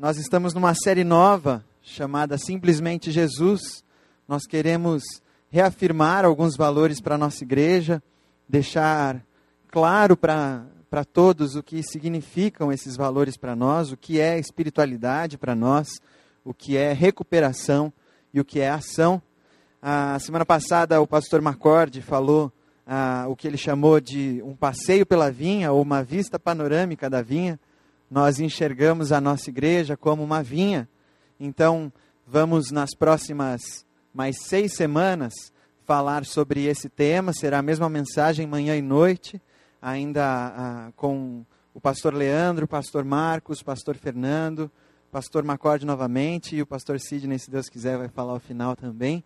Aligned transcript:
nós 0.00 0.16
estamos 0.16 0.54
numa 0.54 0.74
série 0.74 1.04
nova 1.04 1.62
chamada 1.82 2.38
Simplesmente 2.38 3.12
Jesus. 3.12 3.84
Nós 4.26 4.46
queremos 4.46 5.02
reafirmar 5.50 6.24
alguns 6.24 6.56
valores 6.56 7.02
para 7.02 7.16
a 7.16 7.18
nossa 7.18 7.44
igreja, 7.44 8.02
deixar 8.48 9.22
claro 9.68 10.16
para 10.16 10.64
todos 11.12 11.54
o 11.54 11.62
que 11.62 11.82
significam 11.82 12.72
esses 12.72 12.96
valores 12.96 13.36
para 13.36 13.54
nós, 13.54 13.92
o 13.92 13.96
que 13.96 14.18
é 14.18 14.38
espiritualidade 14.38 15.36
para 15.36 15.54
nós, 15.54 16.00
o 16.42 16.54
que 16.54 16.78
é 16.78 16.94
recuperação 16.94 17.92
e 18.32 18.40
o 18.40 18.44
que 18.44 18.58
é 18.58 18.70
ação. 18.70 19.20
A 19.82 20.18
semana 20.18 20.46
passada 20.46 20.98
o 20.98 21.06
pastor 21.06 21.42
Macorde 21.42 22.00
falou 22.00 22.50
ah, 22.86 23.26
o 23.28 23.36
que 23.36 23.46
ele 23.46 23.58
chamou 23.58 24.00
de 24.00 24.40
um 24.46 24.56
passeio 24.56 25.04
pela 25.04 25.30
vinha 25.30 25.70
ou 25.72 25.82
uma 25.82 26.02
vista 26.02 26.38
panorâmica 26.38 27.10
da 27.10 27.20
vinha. 27.20 27.60
Nós 28.10 28.40
enxergamos 28.40 29.12
a 29.12 29.20
nossa 29.20 29.50
igreja 29.50 29.96
como 29.96 30.24
uma 30.24 30.42
vinha. 30.42 30.88
Então, 31.38 31.92
vamos 32.26 32.72
nas 32.72 32.90
próximas 32.90 33.86
mais 34.12 34.36
seis 34.42 34.74
semanas 34.74 35.32
falar 35.84 36.24
sobre 36.24 36.64
esse 36.66 36.88
tema. 36.88 37.32
Será 37.32 37.58
a 37.58 37.62
mesma 37.62 37.88
mensagem 37.88 38.48
manhã 38.48 38.76
e 38.76 38.82
noite, 38.82 39.40
ainda 39.80 40.24
ah, 40.24 40.92
com 40.96 41.44
o 41.72 41.80
pastor 41.80 42.12
Leandro, 42.12 42.64
o 42.64 42.68
pastor 42.68 43.04
Marcos, 43.04 43.60
o 43.60 43.64
pastor 43.64 43.96
Fernando, 43.96 44.70
o 45.08 45.12
pastor 45.12 45.44
Macorde 45.44 45.86
novamente 45.86 46.56
e 46.56 46.62
o 46.62 46.66
pastor 46.66 46.98
Sidney, 46.98 47.38
se 47.38 47.48
Deus 47.48 47.68
quiser, 47.68 47.96
vai 47.96 48.08
falar 48.08 48.32
ao 48.32 48.40
final 48.40 48.74
também. 48.74 49.22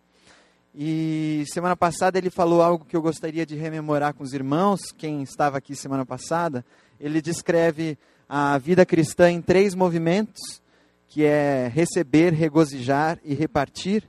E 0.75 1.43
semana 1.47 1.75
passada 1.75 2.17
ele 2.17 2.29
falou 2.29 2.61
algo 2.61 2.85
que 2.85 2.95
eu 2.95 3.01
gostaria 3.01 3.45
de 3.45 3.55
rememorar 3.55 4.13
com 4.13 4.23
os 4.23 4.33
irmãos. 4.33 4.91
Quem 4.95 5.23
estava 5.23 5.57
aqui 5.57 5.75
semana 5.75 6.05
passada, 6.05 6.65
ele 6.99 7.21
descreve 7.21 7.97
a 8.27 8.57
vida 8.57 8.85
cristã 8.85 9.31
em 9.31 9.41
três 9.41 9.75
movimentos, 9.75 10.61
que 11.07 11.23
é 11.23 11.71
receber, 11.73 12.33
regozijar 12.33 13.19
e 13.23 13.33
repartir. 13.33 14.03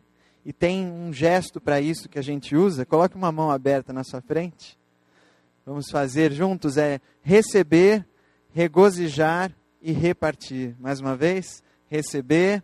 E 0.45 0.52
tem 0.52 0.87
um 0.87 1.13
gesto 1.13 1.60
para 1.60 1.80
isso 1.80 2.09
que 2.09 2.18
a 2.18 2.23
gente 2.23 2.57
usa. 2.57 2.87
Coloque 2.87 3.16
uma 3.16 3.32
mão 3.32 3.51
aberta 3.51 3.93
na 3.93 4.05
sua 4.05 4.21
frente. 4.21 4.79
Vamos 5.65 5.90
fazer 5.90 6.32
juntos 6.32 6.77
é 6.77 7.01
receber, 7.23 8.07
regozijar 8.55 9.52
e 9.82 9.93
repartir. 9.93 10.77
Mais 10.79 11.01
uma 11.01 11.16
vez, 11.16 11.62
receber, 11.88 12.62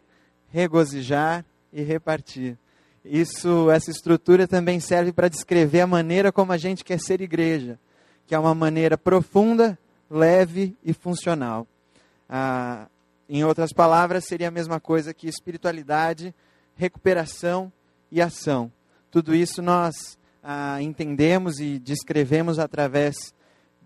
regozijar 0.52 1.44
e 1.72 1.82
repartir. 1.82 2.56
Isso, 3.04 3.68
essa 3.70 3.90
estrutura 3.90 4.46
também 4.46 4.78
serve 4.78 5.12
para 5.12 5.28
descrever 5.28 5.80
a 5.80 5.86
maneira 5.86 6.30
como 6.30 6.52
a 6.52 6.56
gente 6.56 6.84
quer 6.84 7.00
ser 7.00 7.20
igreja, 7.20 7.78
que 8.26 8.34
é 8.34 8.38
uma 8.38 8.54
maneira 8.54 8.96
profunda, 8.96 9.76
leve 10.12 10.76
e 10.84 10.92
funcional. 10.92 11.66
Ah, 12.28 12.86
em 13.28 13.42
outras 13.44 13.72
palavras, 13.72 14.26
seria 14.26 14.48
a 14.48 14.50
mesma 14.50 14.78
coisa 14.78 15.14
que 15.14 15.26
espiritualidade, 15.26 16.34
recuperação 16.76 17.72
e 18.10 18.20
ação. 18.20 18.70
Tudo 19.10 19.34
isso 19.34 19.62
nós 19.62 20.18
ah, 20.42 20.82
entendemos 20.82 21.58
e 21.58 21.78
descrevemos 21.78 22.58
através 22.58 23.34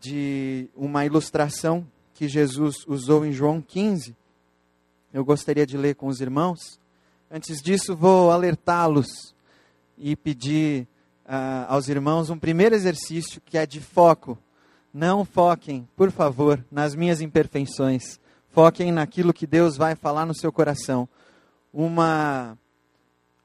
de 0.01 0.69
uma 0.75 1.07
ilustração 1.07 1.87
que 2.13 2.29
Jesus 2.29 2.85
usou 2.89 3.25
em 3.25 3.33
João 3.33 3.63
15. 3.63 4.17
Eu 5.13 5.25
gostaria 5.25 5.65
de 5.65 5.77
ler 5.77 5.95
com 5.95 6.09
os 6.09 6.21
irmãos. 6.21 6.81
Antes 7.31 7.63
disso, 7.63 7.95
vou 7.95 8.31
alertá-los 8.31 9.35
e 9.97 10.15
pedir 10.17 10.87
uh, 11.25 11.67
aos 11.69 11.89
irmãos 11.89 12.31
um 12.31 12.39
primeiro 12.39 12.75
exercício 12.75 13.41
que 13.45 13.57
é 13.59 13.67
de 13.67 13.81
foco. 13.81 14.39
Não 14.93 15.25
foquem, 15.25 15.89
por 15.97 16.11
favor, 16.11 16.65
nas 16.71 16.95
minhas 16.95 17.21
imperfeições. 17.21 18.19
Foquem 18.51 18.91
naquilo 18.91 19.33
que 19.33 19.47
Deus 19.47 19.77
vai 19.77 19.95
falar 19.95 20.25
no 20.25 20.35
seu 20.35 20.51
coração. 20.51 21.09
Uma, 21.73 22.57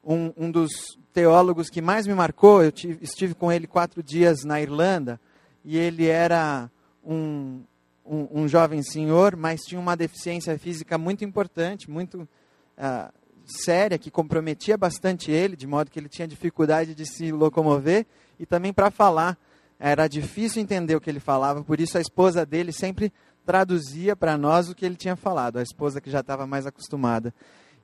um, 0.04 0.32
um 0.38 0.52
dos 0.52 0.72
teólogos 1.14 1.70
que 1.70 1.82
mais 1.82 2.08
me 2.08 2.14
marcou, 2.14 2.64
eu 2.64 2.72
tive, 2.72 3.04
estive 3.04 3.34
com 3.34 3.52
ele 3.52 3.68
quatro 3.68 4.02
dias 4.02 4.44
na 4.44 4.62
Irlanda, 4.62 5.20
e 5.64 5.78
ele 5.78 6.08
era 6.08 6.70
um, 7.04 7.62
um, 8.06 8.44
um 8.44 8.48
jovem 8.48 8.82
senhor, 8.82 9.36
mas 9.36 9.62
tinha 9.62 9.80
uma 9.80 9.96
deficiência 9.96 10.58
física 10.58 10.98
muito 10.98 11.24
importante, 11.24 11.90
muito 11.90 12.22
uh, 12.22 13.12
séria 13.46 13.98
que 13.98 14.10
comprometia 14.10 14.78
bastante 14.78 15.32
ele, 15.32 15.56
de 15.56 15.68
modo 15.68 15.92
que 15.92 16.00
ele 16.00 16.10
tinha 16.10 16.28
dificuldade 16.28 16.96
de 16.96 17.06
se 17.06 17.32
locomover 17.32 18.06
e 18.40 18.46
também 18.46 18.74
para 18.74 18.90
falar. 18.90 19.38
Era 19.84 20.08
difícil 20.08 20.62
entender 20.62 20.96
o 20.96 21.02
que 21.02 21.10
ele 21.10 21.20
falava, 21.20 21.64
por 21.64 21.80
isso 21.80 21.98
a 21.98 22.02
esposa 22.02 22.46
dele 22.46 22.72
sempre 22.72 23.12
traduzia 23.44 24.16
para 24.16 24.38
nós 24.38 24.70
o 24.70 24.76
que 24.76 24.86
ele 24.86 24.96
tinha 24.96 25.16
falado, 25.16 25.58
a 25.58 25.64
esposa 25.64 26.00
que 26.00 26.12
já 26.12 26.20
estava 26.20 26.46
mais 26.46 26.68
acostumada. 26.68 27.34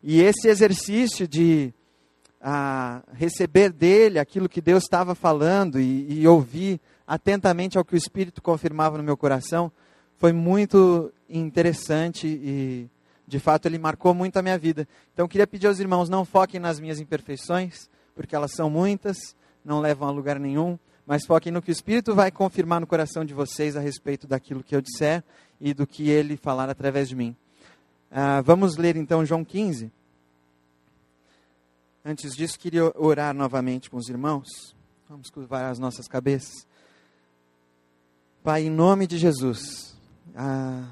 E 0.04 0.22
esse 0.22 0.48
exercício 0.48 1.28
de 1.28 1.74
ah, 2.40 3.02
receber 3.14 3.72
dele 3.72 4.20
aquilo 4.20 4.48
que 4.48 4.62
Deus 4.62 4.84
estava 4.84 5.16
falando 5.16 5.80
e, 5.80 6.22
e 6.22 6.28
ouvir 6.28 6.80
atentamente 7.08 7.80
ao 7.80 7.84
que 7.84 7.96
o 7.96 7.98
Espírito 7.98 8.44
confirmava 8.44 8.98
no 8.98 9.04
meu 9.04 9.18
coração 9.18 9.72
foi 10.18 10.32
muito 10.32 11.12
interessante 11.28 12.28
e 12.28 12.90
de 13.28 13.40
fato, 13.40 13.66
ele 13.66 13.78
marcou 13.78 14.14
muito 14.14 14.38
a 14.38 14.42
minha 14.42 14.58
vida. 14.58 14.88
Então, 15.14 15.26
eu 15.26 15.30
queria 15.30 15.46
pedir 15.46 15.68
aos 15.68 15.80
irmãos: 15.80 16.08
não 16.08 16.24
foquem 16.24 16.62
nas 16.62 16.80
minhas 16.80 17.00
imperfeições, 17.00 17.90
porque 18.16 18.34
elas 18.34 18.52
são 18.54 18.70
muitas, 18.70 19.18
não 19.66 19.82
levam 19.82 20.08
a 20.08 20.12
lugar 20.12 20.40
nenhum, 20.40 20.80
mas 21.08 21.26
foquem 21.26 21.54
no 21.54 21.62
que 21.62 21.72
o 21.72 21.72
Espírito 21.72 22.14
vai 22.14 22.30
confirmar 22.30 22.82
no 22.82 22.86
coração 22.86 23.24
de 23.24 23.34
vocês 23.34 23.78
a 23.78 23.80
respeito 23.80 24.28
daquilo 24.28 24.62
que 24.62 24.76
eu 24.76 24.82
disser 24.82 25.24
e 25.60 25.74
do 25.74 25.88
que 25.88 26.10
ele 26.10 26.36
falar 26.36 26.70
através 26.70 27.08
de 27.08 27.16
mim. 27.16 27.34
Ah, 28.12 28.42
vamos 28.42 28.76
ler 28.76 28.98
então 28.98 29.26
João 29.26 29.46
15. 29.46 29.90
Antes 32.04 32.36
disso, 32.36 32.60
queria 32.60 32.92
orar 32.96 33.34
novamente 33.34 33.90
com 33.90 33.96
os 33.96 34.10
irmãos. 34.10 34.76
Vamos 35.08 35.30
curvar 35.30 35.72
as 35.72 35.80
nossas 35.80 36.10
cabeças. 36.10 36.68
Pai, 38.44 38.64
em 38.64 38.70
nome 38.70 39.08
de 39.08 39.18
Jesus. 39.18 39.98
Ah, 40.36 40.92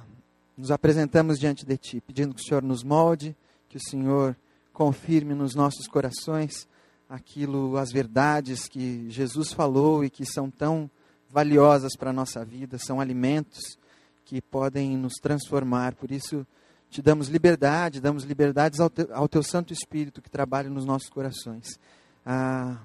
nos 0.58 0.72
apresentamos 0.72 1.38
diante 1.38 1.66
de 1.66 1.78
Ti, 1.78 2.00
pedindo 2.00 2.34
que 2.34 2.42
o 2.42 2.46
Senhor 2.46 2.64
nos 2.64 2.84
molde, 2.84 3.36
que 3.68 3.76
o 3.76 3.82
Senhor 3.90 4.36
confirme 4.72 5.34
nos 5.34 5.56
nossos 5.56 5.88
corações 5.88 6.66
aquilo, 7.10 7.78
as 7.78 7.92
verdades 7.92 8.68
que 8.68 9.10
Jesus 9.10 9.52
falou 9.52 10.04
e 10.04 10.10
que 10.10 10.26
são 10.26 10.50
tão 10.50 10.90
valiosas 11.30 11.96
para 11.98 12.10
a 12.10 12.14
nossa 12.14 12.44
vida, 12.44 12.78
são 12.78 13.00
alimentos 13.00 13.78
que 14.26 14.42
podem 14.42 14.98
nos 14.98 15.14
transformar. 15.22 15.96
Por 15.96 16.12
isso, 16.12 16.46
te 16.90 17.02
damos 17.02 17.28
liberdade, 17.28 18.02
damos 18.02 18.24
liberdades 18.24 18.80
ao, 18.80 18.90
te, 18.90 19.08
ao 19.12 19.28
Teu 19.28 19.44
Santo 19.44 19.74
Espírito 19.74 20.22
que 20.22 20.30
trabalha 20.30 20.70
nos 20.70 20.86
nossos 20.86 21.10
corações. 21.10 21.80
Ah, 22.26 22.78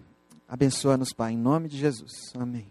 Abençoa-nos, 0.51 1.13
Pai, 1.13 1.31
em 1.31 1.37
nome 1.37 1.69
de 1.69 1.79
Jesus. 1.79 2.33
Amém. 2.35 2.67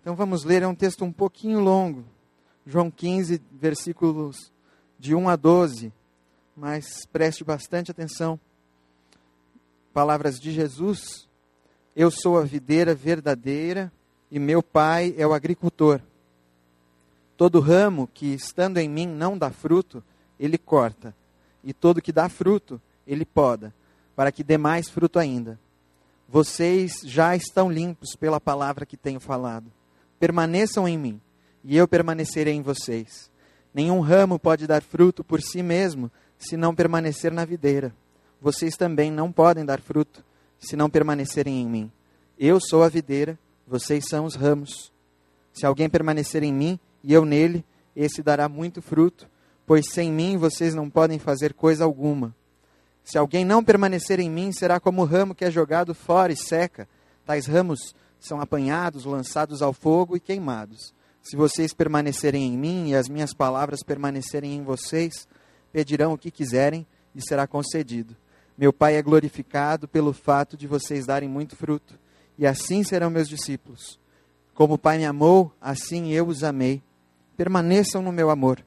Então 0.00 0.16
vamos 0.16 0.42
ler, 0.42 0.62
é 0.62 0.66
um 0.66 0.74
texto 0.74 1.04
um 1.04 1.12
pouquinho 1.12 1.60
longo, 1.60 2.02
João 2.64 2.90
15, 2.90 3.42
versículos 3.52 4.50
de 4.98 5.14
1 5.14 5.28
a 5.28 5.36
12, 5.36 5.92
mas 6.56 7.04
preste 7.12 7.44
bastante 7.44 7.90
atenção. 7.90 8.40
Palavras 9.96 10.38
de 10.38 10.52
Jesus: 10.52 11.26
Eu 11.96 12.10
sou 12.10 12.38
a 12.38 12.44
videira 12.44 12.94
verdadeira 12.94 13.90
e 14.30 14.38
meu 14.38 14.62
pai 14.62 15.14
é 15.16 15.26
o 15.26 15.32
agricultor. 15.32 16.02
Todo 17.34 17.60
ramo 17.60 18.06
que 18.12 18.26
estando 18.34 18.76
em 18.76 18.90
mim 18.90 19.06
não 19.06 19.38
dá 19.38 19.50
fruto, 19.50 20.04
ele 20.38 20.58
corta, 20.58 21.16
e 21.64 21.72
todo 21.72 22.02
que 22.02 22.12
dá 22.12 22.28
fruto, 22.28 22.78
ele 23.06 23.24
poda, 23.24 23.74
para 24.14 24.30
que 24.30 24.44
dê 24.44 24.58
mais 24.58 24.90
fruto 24.90 25.18
ainda. 25.18 25.58
Vocês 26.28 27.00
já 27.02 27.34
estão 27.34 27.72
limpos 27.72 28.14
pela 28.14 28.38
palavra 28.38 28.84
que 28.84 28.98
tenho 28.98 29.18
falado. 29.18 29.72
Permaneçam 30.20 30.86
em 30.86 30.98
mim 30.98 31.20
e 31.64 31.74
eu 31.74 31.88
permanecerei 31.88 32.52
em 32.52 32.60
vocês. 32.60 33.30
Nenhum 33.72 34.00
ramo 34.00 34.38
pode 34.38 34.66
dar 34.66 34.82
fruto 34.82 35.24
por 35.24 35.40
si 35.40 35.62
mesmo 35.62 36.12
se 36.38 36.54
não 36.54 36.74
permanecer 36.74 37.32
na 37.32 37.46
videira. 37.46 37.94
Vocês 38.40 38.76
também 38.76 39.10
não 39.10 39.32
podem 39.32 39.64
dar 39.64 39.80
fruto 39.80 40.24
se 40.58 40.76
não 40.76 40.90
permanecerem 40.90 41.62
em 41.62 41.66
mim. 41.66 41.92
Eu 42.38 42.60
sou 42.60 42.82
a 42.82 42.88
videira, 42.88 43.38
vocês 43.66 44.04
são 44.08 44.24
os 44.24 44.34
ramos. 44.34 44.92
Se 45.52 45.64
alguém 45.64 45.88
permanecer 45.88 46.42
em 46.42 46.52
mim 46.52 46.78
e 47.02 47.12
eu 47.12 47.24
nele, 47.24 47.64
esse 47.94 48.22
dará 48.22 48.48
muito 48.48 48.82
fruto, 48.82 49.28
pois 49.66 49.86
sem 49.90 50.12
mim 50.12 50.36
vocês 50.36 50.74
não 50.74 50.90
podem 50.90 51.18
fazer 51.18 51.54
coisa 51.54 51.84
alguma. 51.84 52.34
Se 53.02 53.16
alguém 53.16 53.44
não 53.44 53.64
permanecer 53.64 54.20
em 54.20 54.28
mim, 54.28 54.52
será 54.52 54.78
como 54.78 55.02
o 55.02 55.04
ramo 55.04 55.34
que 55.34 55.44
é 55.44 55.50
jogado 55.50 55.94
fora 55.94 56.32
e 56.32 56.36
seca. 56.36 56.88
Tais 57.24 57.46
ramos 57.46 57.94
são 58.18 58.40
apanhados, 58.40 59.04
lançados 59.04 59.62
ao 59.62 59.72
fogo 59.72 60.16
e 60.16 60.20
queimados. 60.20 60.92
Se 61.22 61.36
vocês 61.36 61.72
permanecerem 61.72 62.42
em 62.42 62.58
mim 62.58 62.90
e 62.90 62.94
as 62.94 63.08
minhas 63.08 63.32
palavras 63.32 63.82
permanecerem 63.82 64.54
em 64.54 64.62
vocês, 64.62 65.26
pedirão 65.72 66.12
o 66.12 66.18
que 66.18 66.30
quiserem 66.30 66.86
e 67.14 67.20
será 67.26 67.46
concedido. 67.46 68.16
Meu 68.58 68.72
Pai 68.72 68.96
é 68.96 69.02
glorificado 69.02 69.86
pelo 69.86 70.14
fato 70.14 70.56
de 70.56 70.66
vocês 70.66 71.04
darem 71.04 71.28
muito 71.28 71.54
fruto, 71.54 71.98
e 72.38 72.46
assim 72.46 72.82
serão 72.82 73.10
meus 73.10 73.28
discípulos. 73.28 74.00
Como 74.54 74.74
o 74.74 74.78
Pai 74.78 74.96
me 74.96 75.04
amou, 75.04 75.52
assim 75.60 76.12
eu 76.12 76.26
os 76.26 76.42
amei. 76.42 76.82
Permaneçam 77.36 78.00
no 78.00 78.10
meu 78.10 78.30
amor. 78.30 78.64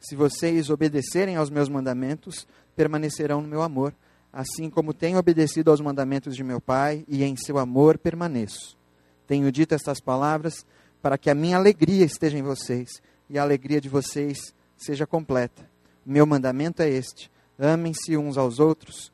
Se 0.00 0.16
vocês 0.16 0.70
obedecerem 0.70 1.36
aos 1.36 1.50
meus 1.50 1.68
mandamentos, 1.68 2.48
permanecerão 2.74 3.40
no 3.40 3.46
meu 3.46 3.62
amor, 3.62 3.94
assim 4.32 4.68
como 4.68 4.92
tenho 4.92 5.18
obedecido 5.18 5.70
aos 5.70 5.80
mandamentos 5.80 6.34
de 6.34 6.42
meu 6.42 6.60
Pai, 6.60 7.04
e 7.06 7.22
em 7.22 7.36
seu 7.36 7.58
amor 7.58 7.96
permaneço. 7.96 8.76
Tenho 9.24 9.52
dito 9.52 9.72
estas 9.72 10.00
palavras 10.00 10.66
para 11.00 11.16
que 11.16 11.30
a 11.30 11.34
minha 11.34 11.56
alegria 11.56 12.04
esteja 12.04 12.36
em 12.36 12.42
vocês 12.42 12.88
e 13.30 13.38
a 13.38 13.42
alegria 13.42 13.80
de 13.80 13.88
vocês 13.88 14.52
seja 14.76 15.06
completa. 15.06 15.62
O 16.04 16.10
meu 16.10 16.26
mandamento 16.26 16.82
é 16.82 16.88
este: 16.88 17.30
amem-se 17.56 18.16
uns 18.16 18.36
aos 18.36 18.58
outros 18.58 19.12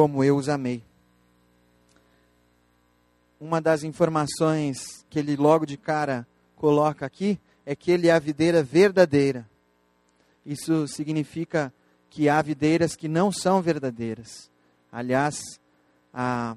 como 0.00 0.24
eu 0.24 0.34
os 0.38 0.48
amei. 0.48 0.82
Uma 3.38 3.60
das 3.60 3.82
informações 3.82 5.04
que 5.10 5.18
ele 5.18 5.36
logo 5.36 5.66
de 5.66 5.76
cara 5.76 6.26
coloca 6.56 7.04
aqui 7.04 7.38
é 7.66 7.76
que 7.76 7.90
ele 7.90 8.08
é 8.08 8.12
a 8.12 8.18
videira 8.18 8.62
verdadeira. 8.62 9.46
Isso 10.46 10.88
significa 10.88 11.70
que 12.08 12.30
há 12.30 12.40
videiras 12.40 12.96
que 12.96 13.08
não 13.08 13.30
são 13.30 13.60
verdadeiras. 13.60 14.50
Aliás, 14.90 15.38
a, 16.14 16.56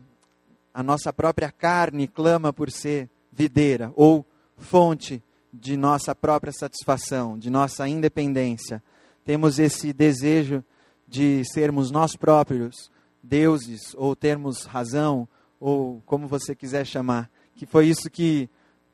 a 0.73 0.81
nossa 0.81 1.11
própria 1.11 1.51
carne 1.51 2.07
clama 2.07 2.53
por 2.53 2.71
ser 2.71 3.09
videira 3.29 3.91
ou 3.93 4.25
fonte 4.57 5.21
de 5.51 5.75
nossa 5.75 6.15
própria 6.15 6.53
satisfação, 6.53 7.37
de 7.37 7.49
nossa 7.49 7.89
independência. 7.89 8.81
Temos 9.25 9.59
esse 9.59 9.91
desejo 9.91 10.63
de 11.05 11.43
sermos 11.43 11.91
nós 11.91 12.15
próprios 12.15 12.92
deuses 13.23 13.95
ou 13.95 14.15
termos 14.15 14.65
razão 14.65 15.27
ou 15.59 16.03
como 16.05 16.27
você 16.27 16.53
quiser 16.53 16.85
chamar, 16.85 17.29
que 17.55 17.65
foi 17.65 17.87
isso 17.87 18.09
que 18.09 18.49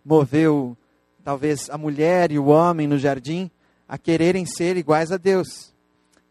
moveu 0.05 0.77
talvez 1.23 1.69
a 1.69 1.77
mulher 1.77 2.31
e 2.31 2.37
o 2.37 2.45
homem 2.45 2.87
no 2.87 2.97
jardim 2.97 3.49
a 3.87 3.97
quererem 3.97 4.45
ser 4.45 4.77
iguais 4.77 5.11
a 5.11 5.17
Deus. 5.17 5.73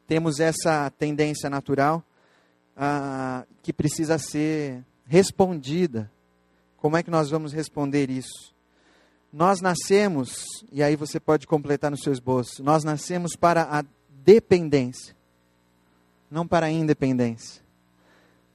Temos 0.06 0.38
essa 0.38 0.88
tendência 0.90 1.50
natural 1.50 2.02
ah, 2.76 3.44
que 3.62 3.72
precisa 3.72 4.16
ser 4.16 4.84
respondida. 5.04 6.10
Como 6.76 6.96
é 6.96 7.02
que 7.02 7.10
nós 7.10 7.28
vamos 7.30 7.52
responder 7.52 8.08
isso? 8.08 8.54
Nós 9.32 9.60
nascemos, 9.60 10.46
e 10.72 10.82
aí 10.82 10.96
você 10.96 11.18
pode 11.20 11.46
completar 11.46 11.90
no 11.90 11.98
seu 11.98 12.12
esboço, 12.12 12.62
nós 12.62 12.84
nascemos 12.84 13.36
para 13.36 13.64
a 13.64 13.84
dependência, 14.24 15.14
não 16.30 16.46
para 16.46 16.66
a 16.66 16.70
independência. 16.70 17.67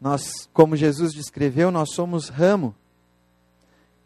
Nós, 0.03 0.49
como 0.51 0.75
Jesus 0.75 1.13
descreveu, 1.13 1.71
nós 1.71 1.93
somos 1.93 2.27
ramo. 2.27 2.75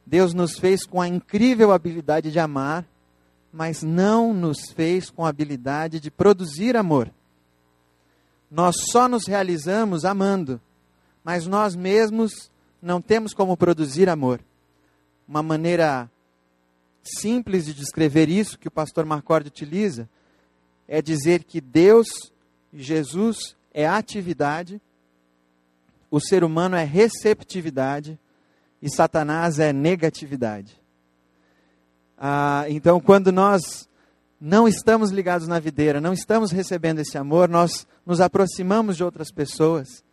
Deus 0.06 0.32
nos 0.32 0.60
fez 0.60 0.86
com 0.86 1.02
a 1.02 1.08
incrível 1.08 1.72
habilidade 1.72 2.32
de 2.32 2.38
amar, 2.38 2.86
mas 3.52 3.82
não 3.82 4.32
nos 4.32 4.70
fez 4.70 5.10
com 5.10 5.26
a 5.26 5.30
habilidade 5.30 6.00
de 6.00 6.12
produzir 6.12 6.78
amor. 6.78 7.12
Nós 8.52 8.76
só 8.92 9.08
nos 9.08 9.26
realizamos 9.26 10.06
amando, 10.06 10.62
mas 11.24 11.48
nós 11.48 11.76
mesmos 11.76 12.52
não 12.80 13.02
temos 13.02 13.34
como 13.34 13.58
produzir 13.58 14.08
amor. 14.08 14.40
Uma 15.28 15.42
maneira 15.42 16.08
simples 17.02 17.66
de 17.66 17.74
descrever 17.74 18.30
isso 18.30 18.60
que 18.60 18.68
o 18.68 18.72
pastor 18.72 19.04
Marcord 19.04 19.48
utiliza 19.48 20.08
é 20.88 21.02
dizer 21.02 21.44
que 21.44 21.60
Deus, 21.60 22.06
Jesus, 22.72 23.56
é 23.74 23.88
atividade 23.88 24.80
o 26.09 26.19
ser 26.19 26.44
humano 26.44 26.75
é 26.75 26.83
receptividade 26.83 28.19
e 28.81 28.89
Satanás 28.89 29.59
é 29.59 29.74
negatividade. 29.74 30.80
Ah, 32.18 32.65
então, 32.69 33.00
quando 33.00 33.31
nós 33.31 33.88
não 34.39 34.68
estamos 34.68 35.12
ligados 35.12 35.48
na 35.48 35.59
videira, 35.59 36.00
não 36.00 36.13
estamos 36.13 36.51
recebendo 36.51 37.00
esse 37.00 37.18
amor, 37.18 37.50
nós 37.50 37.88
nos 38.06 38.21
aproximamos 38.21 38.95
de 38.95 39.04
outras 39.04 39.31
pessoas, 39.31 40.04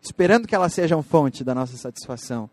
esperando 0.00 0.46
que 0.46 0.54
elas 0.54 0.72
sejam 0.72 1.02
fonte 1.02 1.42
da 1.42 1.54
nossa 1.54 1.76
satisfação. 1.76 2.48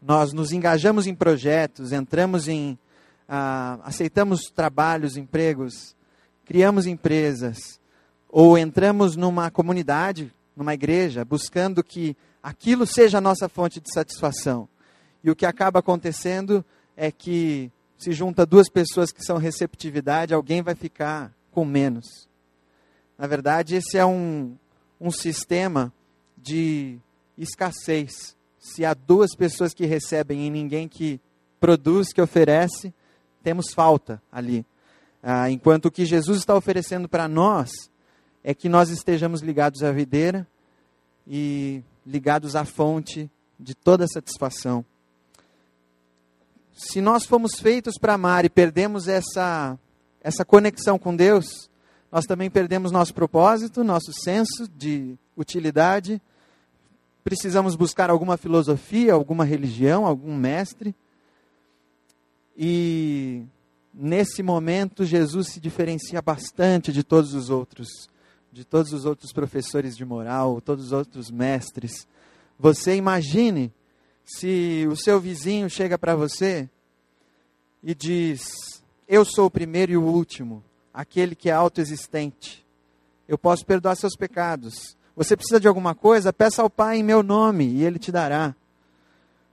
Nós 0.00 0.32
nos 0.32 0.52
engajamos 0.52 1.06
em 1.06 1.14
projetos, 1.14 1.92
entramos 1.92 2.48
em. 2.48 2.78
Ah, 3.28 3.78
aceitamos 3.84 4.50
trabalhos, 4.50 5.16
empregos, 5.16 5.94
criamos 6.44 6.86
empresas, 6.86 7.78
ou 8.28 8.58
entramos 8.58 9.14
numa 9.14 9.50
comunidade, 9.50 10.32
numa 10.56 10.74
igreja, 10.74 11.24
buscando 11.24 11.84
que 11.84 12.16
aquilo 12.42 12.86
seja 12.86 13.18
a 13.18 13.20
nossa 13.20 13.48
fonte 13.48 13.80
de 13.80 13.92
satisfação. 13.92 14.68
E 15.22 15.30
o 15.30 15.36
que 15.36 15.46
acaba 15.46 15.80
acontecendo 15.80 16.64
é 16.96 17.10
que 17.10 17.70
se 17.98 18.12
junta 18.12 18.46
duas 18.46 18.68
pessoas 18.68 19.12
que 19.12 19.22
são 19.22 19.36
receptividade, 19.36 20.32
alguém 20.32 20.62
vai 20.62 20.74
ficar 20.74 21.32
com 21.52 21.64
menos. 21.64 22.28
Na 23.18 23.26
verdade, 23.26 23.76
esse 23.76 23.98
é 23.98 24.06
um, 24.06 24.56
um 24.98 25.10
sistema 25.10 25.92
de 26.36 26.98
escassez. 27.36 28.34
Se 28.58 28.84
há 28.84 28.94
duas 28.94 29.34
pessoas 29.34 29.74
que 29.74 29.84
recebem 29.84 30.46
e 30.46 30.50
ninguém 30.50 30.88
que 30.88 31.20
produz, 31.60 32.12
que 32.12 32.22
oferece, 32.22 32.94
temos 33.42 33.72
falta 33.74 34.22
ali. 34.32 34.64
Ah, 35.22 35.50
enquanto 35.50 35.86
o 35.86 35.90
que 35.90 36.06
Jesus 36.06 36.38
está 36.38 36.56
oferecendo 36.56 37.06
para 37.08 37.28
nós 37.28 37.70
é 38.42 38.54
que 38.54 38.68
nós 38.68 38.88
estejamos 38.88 39.42
ligados 39.42 39.82
à 39.82 39.92
videira 39.92 40.46
e 41.26 41.82
ligados 42.06 42.56
à 42.56 42.64
fonte 42.64 43.30
de 43.58 43.74
toda 43.74 44.06
satisfação. 44.06 44.84
Se 46.72 47.00
nós 47.00 47.24
fomos 47.24 47.60
feitos 47.60 47.98
para 47.98 48.14
amar 48.14 48.44
e 48.44 48.48
perdemos 48.48 49.06
essa, 49.06 49.78
essa 50.22 50.44
conexão 50.44 50.98
com 50.98 51.14
Deus, 51.14 51.68
nós 52.10 52.24
também 52.24 52.50
perdemos 52.50 52.90
nosso 52.90 53.14
propósito, 53.14 53.84
nosso 53.84 54.12
senso 54.12 54.66
de 54.66 55.16
utilidade. 55.36 56.20
Precisamos 57.22 57.76
buscar 57.76 58.10
alguma 58.10 58.36
filosofia, 58.36 59.12
alguma 59.12 59.44
religião, 59.44 60.06
algum 60.06 60.34
mestre. 60.34 60.94
E 62.56 63.44
nesse 63.92 64.42
momento, 64.42 65.04
Jesus 65.04 65.48
se 65.48 65.60
diferencia 65.60 66.20
bastante 66.20 66.92
de 66.92 67.04
todos 67.04 67.34
os 67.34 67.50
outros 67.50 68.09
de 68.52 68.64
todos 68.64 68.92
os 68.92 69.04
outros 69.04 69.32
professores 69.32 69.96
de 69.96 70.04
moral, 70.04 70.60
todos 70.60 70.86
os 70.86 70.92
outros 70.92 71.30
mestres. 71.30 72.06
Você 72.58 72.96
imagine 72.96 73.72
se 74.24 74.86
o 74.90 74.96
seu 74.96 75.20
vizinho 75.20 75.68
chega 75.70 75.98
para 75.98 76.14
você 76.14 76.68
e 77.82 77.94
diz: 77.94 78.42
Eu 79.08 79.24
sou 79.24 79.46
o 79.46 79.50
primeiro 79.50 79.92
e 79.92 79.96
o 79.96 80.02
último, 80.02 80.62
aquele 80.92 81.34
que 81.34 81.48
é 81.50 81.52
autoexistente. 81.52 82.64
Eu 83.28 83.38
posso 83.38 83.64
perdoar 83.64 83.96
seus 83.96 84.16
pecados. 84.16 84.96
Você 85.16 85.36
precisa 85.36 85.60
de 85.60 85.68
alguma 85.68 85.94
coisa? 85.94 86.32
Peça 86.32 86.62
ao 86.62 86.70
Pai 86.70 86.98
em 86.98 87.02
meu 87.02 87.22
nome 87.22 87.66
e 87.66 87.84
Ele 87.84 87.98
te 87.98 88.10
dará. 88.10 88.54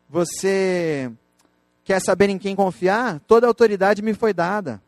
Você 0.09 1.11
quer 1.83 2.01
saber 2.01 2.29
em 2.29 2.37
quem 2.37 2.55
confiar? 2.55 3.19
Toda 3.27 3.47
autoridade 3.47 4.01
me 4.01 4.13
foi 4.13 4.33
dada. 4.33 4.81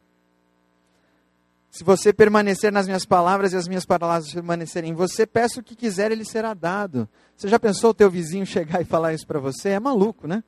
Se 1.72 1.84
você 1.84 2.12
permanecer 2.12 2.72
nas 2.72 2.88
minhas 2.88 3.06
palavras 3.06 3.54
e 3.54 3.56
as 3.56 3.68
minhas 3.68 3.86
palavras 3.86 4.34
permanecerem 4.34 4.92
em 4.92 4.96
você, 4.96 5.26
peça 5.26 5.60
o 5.60 5.64
que 5.64 5.76
quiser, 5.76 6.12
ele 6.12 6.26
será 6.26 6.54
dado. 6.54 7.08
Você 7.38 7.48
já 7.48 7.60
pensou 7.60 7.92
o 7.92 7.94
teu 7.94 8.10
vizinho 8.10 8.46
chegar 8.46 8.82
e 8.82 8.86
falar 8.86 9.14
isso 9.14 9.28
para 9.28 9.40
você? 9.40 9.70
É 9.70 9.80
maluco, 9.80 10.28
né? 10.28 10.44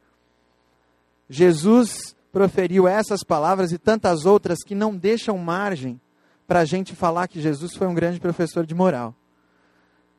Jesus 1.30 2.16
proferiu 2.32 2.88
essas 2.88 3.24
palavras 3.24 3.72
e 3.72 3.78
tantas 3.78 4.26
outras 4.26 4.64
que 4.64 4.74
não 4.74 4.96
deixam 4.96 5.38
margem 5.38 6.02
para 6.48 6.62
a 6.62 6.66
gente 6.66 6.96
falar 6.96 7.28
que 7.28 7.40
Jesus 7.40 7.76
foi 7.76 7.88
um 7.88 7.94
grande 7.94 8.20
professor 8.20 8.66
de 8.66 8.74
moral. 8.74 9.16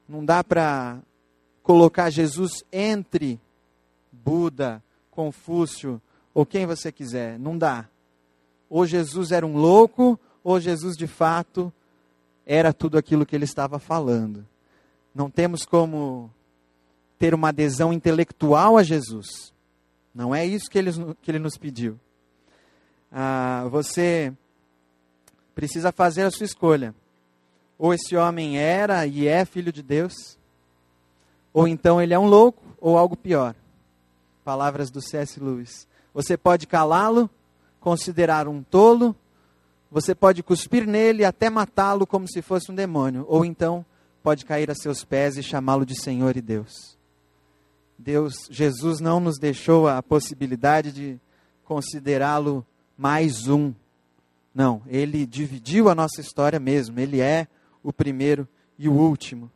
Não 0.09 0.25
dá 0.25 0.45
para 0.45 0.99
colocar 1.63 2.11
Jesus 2.11 2.65
entre 2.73 3.41
Buda, 4.11 4.83
Confúcio 5.11 6.01
ou 6.33 6.47
quem 6.47 6.65
você 6.65 6.91
quiser. 6.91 7.39
Não 7.39 7.59
dá. 7.59 7.87
Ou 8.71 8.87
Jesus 8.87 9.33
era 9.33 9.47
um 9.47 9.57
louco, 9.57 10.19
ou 10.43 10.61
Jesus 10.61 10.97
de 10.97 11.07
fato 11.07 11.73
era 12.45 12.73
tudo 12.73 12.99
aquilo 12.99 13.25
que 13.25 13.35
ele 13.35 13.45
estava 13.45 13.79
falando. 13.79 14.47
Não 15.15 15.31
temos 15.31 15.65
como 15.65 16.31
ter 17.19 17.35
uma 17.35 17.51
adesão 17.51 17.93
intelectual 17.93 18.77
a 18.77 18.83
Jesus. 18.83 19.53
Não 20.15 20.35
é 20.35 20.45
isso 20.45 20.69
que 20.71 20.79
ele, 20.79 20.91
que 21.23 21.31
ele 21.31 21.39
nos 21.39 21.57
pediu. 21.57 21.99
Ah, 23.11 23.67
você 23.71 24.33
precisa 25.55 25.93
fazer 25.93 26.23
a 26.23 26.31
sua 26.31 26.47
escolha. 26.47 26.95
Ou 27.79 27.93
esse 27.93 28.17
homem 28.17 28.59
era 28.59 29.07
e 29.07 29.27
é 29.27 29.45
filho 29.45 29.73
de 29.73 29.83
Deus, 29.83 30.39
ou 31.53 31.67
então 31.67 32.01
ele 32.01 32.15
é 32.15 32.19
um 32.19 32.27
louco, 32.27 32.63
ou 32.81 32.97
algo 32.97 33.17
pior. 33.17 33.55
Palavras 34.45 34.91
do 34.91 35.03
C.S. 35.03 35.39
Lewis. 35.41 35.87
Você 36.15 36.37
pode 36.37 36.67
calá-lo, 36.67 37.29
considerar 37.81 38.47
um 38.47 38.63
tolo, 38.63 39.17
você 39.93 40.15
pode 40.15 40.43
cuspir 40.43 40.87
nele 40.87 41.23
até 41.23 41.51
matá-lo 41.51 42.07
como 42.07 42.27
se 42.27 42.41
fosse 42.41 42.73
um 42.73 42.75
demônio, 42.75 43.27
ou 43.29 43.45
então 43.45 43.85
pode 44.23 44.47
cair 44.47 44.71
a 44.71 44.75
seus 44.75 45.05
pés 45.05 45.37
e 45.37 45.43
chamá-lo 45.43 45.85
de 45.85 45.95
Senhor 45.95 46.35
e 46.35 46.41
Deus. 46.41 46.97
Deus, 47.99 48.35
Jesus 48.51 49.01
não 49.01 49.21
nos 49.21 49.39
deixou 49.39 49.87
a 49.87 50.03
possibilidade 50.03 50.93
de 50.93 51.21
considerá-lo 51.63 52.67
mais 52.97 53.49
um. 53.49 53.75
Não, 54.55 54.81
ele 54.87 55.27
dividiu 55.27 55.91
a 55.91 55.95
nossa 55.95 56.23
história 56.23 56.59
mesmo. 56.59 56.99
Ele 56.99 57.21
é 57.21 57.47
o 57.83 57.93
primeiro 57.93 58.49
e 58.79 58.89
o 58.89 58.93
último. 58.93 59.51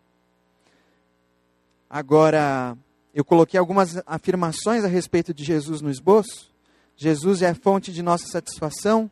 Agora, 1.88 2.76
eu 3.14 3.24
coloquei 3.24 3.58
algumas 3.58 4.02
afirmações 4.06 4.84
a 4.84 4.88
respeito 4.88 5.32
de 5.32 5.42
Jesus 5.42 5.80
no 5.80 5.90
esboço. 5.90 6.50
Jesus 6.94 7.40
é 7.40 7.48
a 7.48 7.54
fonte 7.54 7.90
de 7.90 8.02
nossa 8.02 8.26
satisfação. 8.26 9.10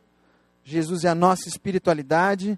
Jesus 0.67 1.03
é 1.03 1.09
a 1.09 1.15
nossa 1.15 1.47
espiritualidade. 1.47 2.57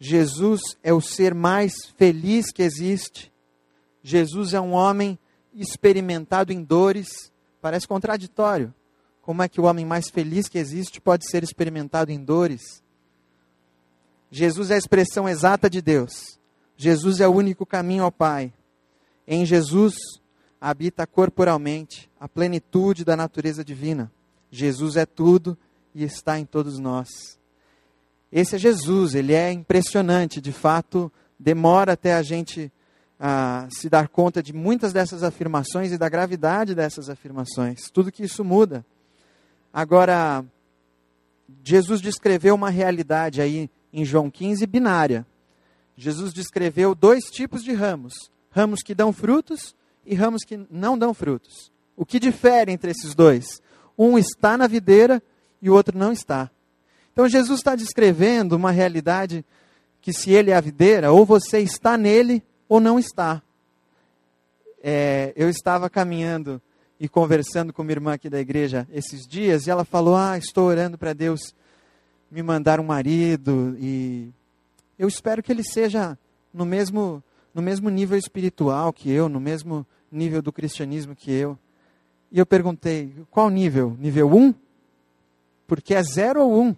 Jesus 0.00 0.60
é 0.82 0.92
o 0.92 1.00
ser 1.00 1.32
mais 1.32 1.72
feliz 1.96 2.50
que 2.50 2.60
existe. 2.60 3.32
Jesus 4.02 4.52
é 4.52 4.60
um 4.60 4.72
homem 4.72 5.16
experimentado 5.54 6.52
em 6.52 6.62
dores. 6.62 7.32
Parece 7.62 7.86
contraditório. 7.86 8.74
Como 9.22 9.42
é 9.42 9.48
que 9.48 9.60
o 9.60 9.64
homem 9.64 9.86
mais 9.86 10.10
feliz 10.10 10.48
que 10.48 10.58
existe 10.58 11.00
pode 11.00 11.30
ser 11.30 11.44
experimentado 11.44 12.10
em 12.10 12.22
dores? 12.22 12.82
Jesus 14.28 14.72
é 14.72 14.74
a 14.74 14.78
expressão 14.78 15.28
exata 15.28 15.70
de 15.70 15.80
Deus. 15.80 16.38
Jesus 16.76 17.20
é 17.20 17.28
o 17.28 17.32
único 17.34 17.64
caminho 17.64 18.02
ao 18.02 18.12
Pai. 18.12 18.52
Em 19.26 19.46
Jesus 19.46 19.94
habita 20.60 21.06
corporalmente 21.06 22.10
a 22.18 22.28
plenitude 22.28 23.04
da 23.04 23.16
natureza 23.16 23.64
divina. 23.64 24.10
Jesus 24.50 24.96
é 24.96 25.06
tudo 25.06 25.56
e 25.96 26.04
está 26.04 26.38
em 26.38 26.44
todos 26.44 26.78
nós. 26.78 27.08
Esse 28.30 28.56
é 28.56 28.58
Jesus, 28.58 29.14
ele 29.14 29.32
é 29.32 29.50
impressionante, 29.50 30.42
de 30.42 30.52
fato, 30.52 31.10
demora 31.38 31.94
até 31.94 32.12
a 32.12 32.22
gente 32.22 32.70
ah, 33.18 33.66
se 33.70 33.88
dar 33.88 34.08
conta 34.08 34.42
de 34.42 34.52
muitas 34.52 34.92
dessas 34.92 35.22
afirmações 35.22 35.90
e 35.92 35.96
da 35.96 36.06
gravidade 36.06 36.74
dessas 36.74 37.08
afirmações. 37.08 37.88
Tudo 37.90 38.12
que 38.12 38.24
isso 38.24 38.44
muda. 38.44 38.84
Agora, 39.72 40.44
Jesus 41.64 42.02
descreveu 42.02 42.54
uma 42.54 42.68
realidade 42.68 43.40
aí 43.40 43.70
em 43.90 44.04
João 44.04 44.30
15 44.30 44.66
binária. 44.66 45.26
Jesus 45.96 46.34
descreveu 46.34 46.94
dois 46.94 47.24
tipos 47.24 47.64
de 47.64 47.72
ramos: 47.72 48.12
ramos 48.50 48.82
que 48.82 48.94
dão 48.94 49.14
frutos 49.14 49.74
e 50.04 50.14
ramos 50.14 50.42
que 50.44 50.60
não 50.70 50.98
dão 50.98 51.14
frutos. 51.14 51.72
O 51.96 52.04
que 52.04 52.20
difere 52.20 52.70
entre 52.70 52.90
esses 52.90 53.14
dois? 53.14 53.62
Um 53.96 54.18
está 54.18 54.58
na 54.58 54.66
videira 54.66 55.22
e 55.60 55.70
o 55.70 55.74
outro 55.74 55.96
não 55.96 56.12
está. 56.12 56.50
Então 57.12 57.28
Jesus 57.28 57.60
está 57.60 57.74
descrevendo 57.74 58.54
uma 58.54 58.70
realidade 58.70 59.44
que 60.00 60.12
se 60.12 60.30
ele 60.30 60.50
é 60.50 60.54
a 60.54 60.60
videira, 60.60 61.10
ou 61.10 61.24
você 61.24 61.60
está 61.60 61.96
nele 61.96 62.42
ou 62.68 62.78
não 62.78 62.98
está. 62.98 63.42
É, 64.82 65.32
eu 65.34 65.48
estava 65.48 65.90
caminhando 65.90 66.60
e 67.00 67.08
conversando 67.08 67.72
com 67.72 67.82
minha 67.82 67.94
irmã 67.94 68.12
aqui 68.14 68.30
da 68.30 68.38
igreja 68.38 68.86
esses 68.92 69.26
dias, 69.26 69.66
e 69.66 69.70
ela 69.70 69.84
falou: 69.84 70.16
Ah, 70.16 70.38
estou 70.38 70.66
orando 70.66 70.96
para 70.96 71.12
Deus 71.12 71.54
me 72.30 72.42
mandar 72.42 72.80
um 72.80 72.84
marido, 72.84 73.76
e 73.80 74.30
eu 74.98 75.08
espero 75.08 75.42
que 75.42 75.50
ele 75.50 75.64
seja 75.64 76.18
no 76.52 76.64
mesmo, 76.64 77.22
no 77.54 77.60
mesmo 77.60 77.90
nível 77.90 78.18
espiritual 78.18 78.92
que 78.92 79.10
eu, 79.10 79.28
no 79.28 79.40
mesmo 79.40 79.86
nível 80.10 80.40
do 80.40 80.52
cristianismo 80.52 81.14
que 81.14 81.30
eu. 81.30 81.58
E 82.30 82.38
eu 82.38 82.46
perguntei: 82.46 83.14
qual 83.30 83.50
nível? 83.50 83.96
Nível 83.98 84.32
1? 84.32 84.54
Porque 85.66 85.94
é 85.94 86.02
0 86.02 86.42
ou 86.42 86.62
1. 86.62 86.66
Um. 86.66 86.76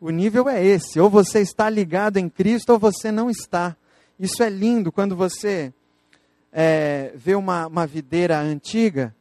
O 0.00 0.10
nível 0.10 0.48
é 0.48 0.64
esse: 0.64 1.00
ou 1.00 1.10
você 1.10 1.40
está 1.40 1.68
ligado 1.68 2.18
em 2.18 2.28
Cristo 2.28 2.72
ou 2.72 2.78
você 2.78 3.10
não 3.10 3.28
está. 3.30 3.76
Isso 4.18 4.42
é 4.42 4.48
lindo 4.48 4.90
quando 4.90 5.16
você 5.16 5.72
é, 6.52 7.12
vê 7.14 7.34
uma, 7.34 7.66
uma 7.66 7.86
videira 7.86 8.38
antiga, 8.40 9.14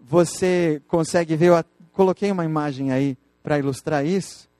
você 0.00 0.82
consegue 0.88 1.36
ver, 1.36 1.46
eu 1.46 1.64
coloquei 1.92 2.30
uma 2.30 2.44
imagem 2.44 2.92
aí 2.92 3.16
para 3.42 3.58
ilustrar 3.58 4.04
isso. 4.04 4.50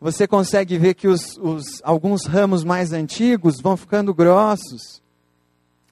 Você 0.00 0.26
consegue 0.26 0.78
ver 0.78 0.94
que 0.94 1.08
os, 1.08 1.36
os, 1.38 1.64
alguns 1.82 2.26
ramos 2.26 2.64
mais 2.64 2.92
antigos 2.92 3.60
vão 3.60 3.76
ficando 3.76 4.14
grossos, 4.14 5.02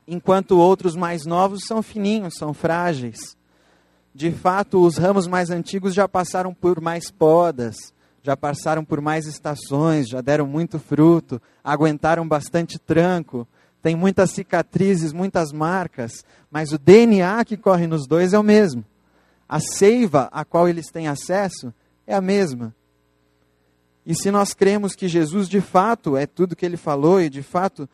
enquanto 0.06 0.58
outros 0.58 0.96
mais 0.96 1.26
novos 1.26 1.64
são 1.66 1.82
fininhos, 1.82 2.34
são 2.36 2.54
frágeis. 2.54 3.37
De 4.18 4.32
fato, 4.32 4.84
os 4.84 4.96
ramos 4.96 5.28
mais 5.28 5.48
antigos 5.48 5.94
já 5.94 6.08
passaram 6.08 6.52
por 6.52 6.80
mais 6.80 7.08
podas, 7.08 7.94
já 8.20 8.36
passaram 8.36 8.84
por 8.84 9.00
mais 9.00 9.28
estações, 9.28 10.08
já 10.08 10.20
deram 10.20 10.44
muito 10.44 10.80
fruto, 10.80 11.40
aguentaram 11.62 12.26
bastante 12.26 12.80
tranco 12.80 13.46
tem 13.80 13.94
muitas 13.94 14.32
cicatrizes, 14.32 15.12
muitas 15.12 15.52
marcas, 15.52 16.24
mas 16.50 16.72
o 16.72 16.78
DNA 16.78 17.44
que 17.44 17.56
corre 17.56 17.86
nos 17.86 18.08
dois 18.08 18.32
é 18.32 18.38
o 18.38 18.42
mesmo. 18.42 18.84
A 19.48 19.60
seiva 19.60 20.28
a 20.32 20.44
qual 20.44 20.68
eles 20.68 20.90
têm 20.90 21.06
acesso 21.06 21.72
é 22.04 22.12
a 22.12 22.20
mesma. 22.20 22.74
E 24.04 24.16
se 24.16 24.32
nós 24.32 24.52
cremos 24.52 24.96
que 24.96 25.06
Jesus 25.06 25.48
de 25.48 25.60
fato 25.60 26.16
é 26.16 26.26
tudo 26.26 26.56
que 26.56 26.66
ele 26.66 26.76
falou 26.76 27.20
e 27.20 27.30
de 27.30 27.42
fato 27.42 27.88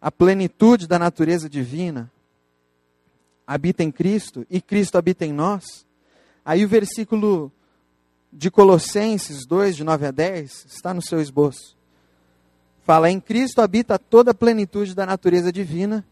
a 0.00 0.08
plenitude 0.08 0.86
da 0.86 1.00
natureza 1.00 1.48
divina 1.48 2.08
habita 3.48 3.82
em 3.82 3.90
Cristo 3.90 4.46
e 4.50 4.60
Cristo 4.60 4.98
habita 4.98 5.24
em 5.24 5.32
nós, 5.32 5.86
aí 6.44 6.66
o 6.66 6.68
versículo 6.68 7.50
de 8.30 8.50
Colossenses 8.50 9.46
2, 9.46 9.74
de 9.74 9.84
9 9.84 10.06
a 10.06 10.10
10, 10.10 10.66
está 10.66 10.92
no 10.92 11.00
seu 11.00 11.18
esboço. 11.18 11.74
Fala, 12.84 13.10
em 13.10 13.18
Cristo 13.18 13.62
habita 13.62 13.98
toda 13.98 14.32
a 14.32 14.34
plenitude 14.34 14.94
da 14.94 15.06
natureza 15.06 15.50
divina, 15.50 16.06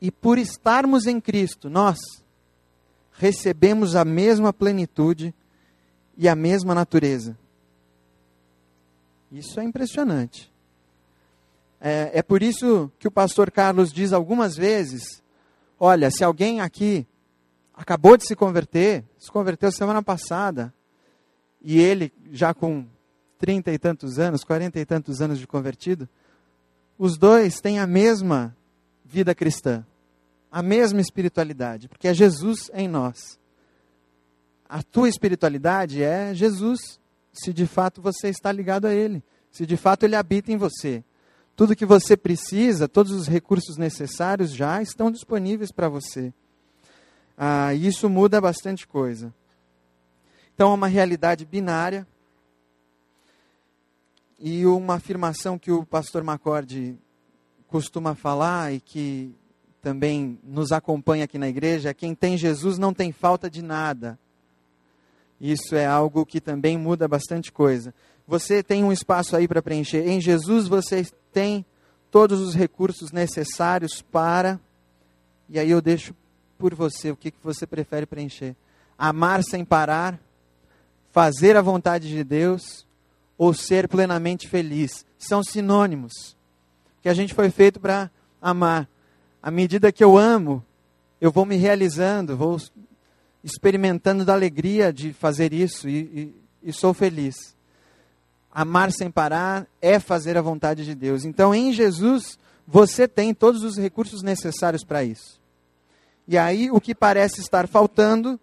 e 0.00 0.10
por 0.10 0.36
estarmos 0.36 1.06
em 1.06 1.20
Cristo, 1.20 1.70
nós 1.70 1.96
recebemos 3.12 3.94
a 3.94 4.04
mesma 4.04 4.52
plenitude 4.52 5.32
e 6.18 6.28
a 6.28 6.34
mesma 6.34 6.74
natureza. 6.74 7.38
Isso 9.30 9.60
é 9.60 9.62
impressionante. 9.62 10.52
É, 11.80 12.10
é 12.14 12.22
por 12.22 12.42
isso 12.42 12.90
que 12.98 13.06
o 13.06 13.12
pastor 13.12 13.48
Carlos 13.48 13.92
diz 13.92 14.12
algumas 14.12 14.56
vezes: 14.56 15.21
olha, 15.84 16.12
se 16.12 16.22
alguém 16.22 16.60
aqui 16.60 17.04
acabou 17.74 18.16
de 18.16 18.24
se 18.24 18.36
converter, 18.36 19.04
se 19.18 19.28
converteu 19.28 19.72
semana 19.72 20.00
passada, 20.00 20.72
e 21.60 21.80
ele 21.80 22.12
já 22.30 22.54
com 22.54 22.86
trinta 23.36 23.72
e 23.72 23.78
tantos 23.80 24.16
anos, 24.16 24.44
quarenta 24.44 24.78
e 24.78 24.86
tantos 24.86 25.20
anos 25.20 25.40
de 25.40 25.46
convertido, 25.46 26.08
os 26.96 27.18
dois 27.18 27.60
têm 27.60 27.80
a 27.80 27.86
mesma 27.86 28.56
vida 29.04 29.34
cristã, 29.34 29.84
a 30.52 30.62
mesma 30.62 31.00
espiritualidade, 31.00 31.88
porque 31.88 32.06
é 32.06 32.14
Jesus 32.14 32.70
em 32.72 32.86
nós. 32.86 33.36
A 34.68 34.84
tua 34.84 35.08
espiritualidade 35.08 36.00
é 36.00 36.32
Jesus, 36.32 37.00
se 37.32 37.52
de 37.52 37.66
fato 37.66 38.00
você 38.00 38.28
está 38.28 38.52
ligado 38.52 38.86
a 38.86 38.94
Ele, 38.94 39.20
se 39.50 39.66
de 39.66 39.76
fato 39.76 40.04
Ele 40.04 40.14
habita 40.14 40.52
em 40.52 40.56
você. 40.56 41.02
Tudo 41.54 41.76
que 41.76 41.86
você 41.86 42.16
precisa, 42.16 42.88
todos 42.88 43.12
os 43.12 43.28
recursos 43.28 43.76
necessários 43.76 44.52
já 44.52 44.80
estão 44.82 45.10
disponíveis 45.10 45.70
para 45.70 45.88
você. 45.88 46.32
Ah, 47.36 47.74
isso 47.74 48.08
muda 48.08 48.40
bastante 48.40 48.86
coisa. 48.86 49.32
Então, 50.54 50.70
é 50.70 50.74
uma 50.74 50.86
realidade 50.86 51.44
binária, 51.44 52.06
e 54.44 54.66
uma 54.66 54.94
afirmação 54.94 55.56
que 55.56 55.70
o 55.70 55.86
pastor 55.86 56.24
Macorde 56.24 56.98
costuma 57.68 58.16
falar 58.16 58.72
e 58.74 58.80
que 58.80 59.32
também 59.80 60.36
nos 60.42 60.72
acompanha 60.72 61.24
aqui 61.24 61.38
na 61.38 61.48
igreja 61.48 61.90
é: 61.90 61.94
quem 61.94 62.12
tem 62.12 62.36
Jesus 62.36 62.76
não 62.76 62.92
tem 62.92 63.12
falta 63.12 63.48
de 63.48 63.62
nada. 63.62 64.18
Isso 65.40 65.76
é 65.76 65.86
algo 65.86 66.26
que 66.26 66.40
também 66.40 66.76
muda 66.76 67.06
bastante 67.06 67.52
coisa. 67.52 67.94
Você 68.26 68.62
tem 68.62 68.84
um 68.84 68.92
espaço 68.92 69.36
aí 69.36 69.48
para 69.48 69.62
preencher. 69.62 70.06
Em 70.06 70.20
Jesus 70.20 70.68
você 70.68 71.06
tem 71.32 71.64
todos 72.10 72.40
os 72.40 72.54
recursos 72.54 73.10
necessários 73.10 74.02
para. 74.02 74.60
E 75.48 75.58
aí 75.58 75.70
eu 75.70 75.80
deixo 75.80 76.14
por 76.58 76.74
você 76.74 77.10
o 77.10 77.16
que, 77.16 77.30
que 77.30 77.38
você 77.42 77.66
prefere 77.66 78.06
preencher: 78.06 78.54
amar 78.96 79.42
sem 79.42 79.64
parar, 79.64 80.20
fazer 81.10 81.56
a 81.56 81.62
vontade 81.62 82.08
de 82.08 82.22
Deus 82.22 82.86
ou 83.36 83.52
ser 83.52 83.88
plenamente 83.88 84.48
feliz. 84.48 85.04
São 85.18 85.42
sinônimos. 85.42 86.36
Que 87.02 87.08
a 87.08 87.14
gente 87.14 87.34
foi 87.34 87.50
feito 87.50 87.80
para 87.80 88.10
amar. 88.40 88.88
À 89.42 89.50
medida 89.50 89.90
que 89.90 90.04
eu 90.04 90.16
amo, 90.16 90.64
eu 91.20 91.32
vou 91.32 91.44
me 91.44 91.56
realizando, 91.56 92.36
vou 92.36 92.60
experimentando 93.42 94.24
da 94.24 94.32
alegria 94.32 94.92
de 94.92 95.12
fazer 95.12 95.52
isso 95.52 95.88
e, 95.88 96.32
e, 96.62 96.68
e 96.68 96.72
sou 96.72 96.94
feliz. 96.94 97.56
Amar 98.52 98.92
sem 98.92 99.10
parar 99.10 99.66
é 99.80 99.98
fazer 99.98 100.36
a 100.36 100.42
vontade 100.42 100.84
de 100.84 100.94
Deus. 100.94 101.24
Então, 101.24 101.54
em 101.54 101.72
Jesus, 101.72 102.38
você 102.66 103.08
tem 103.08 103.32
todos 103.32 103.62
os 103.64 103.78
recursos 103.78 104.22
necessários 104.22 104.84
para 104.84 105.02
isso. 105.02 105.40
E 106.28 106.36
aí, 106.36 106.70
o 106.70 106.80
que 106.80 106.94
parece 106.94 107.40
estar 107.40 107.66
faltando, 107.66 108.38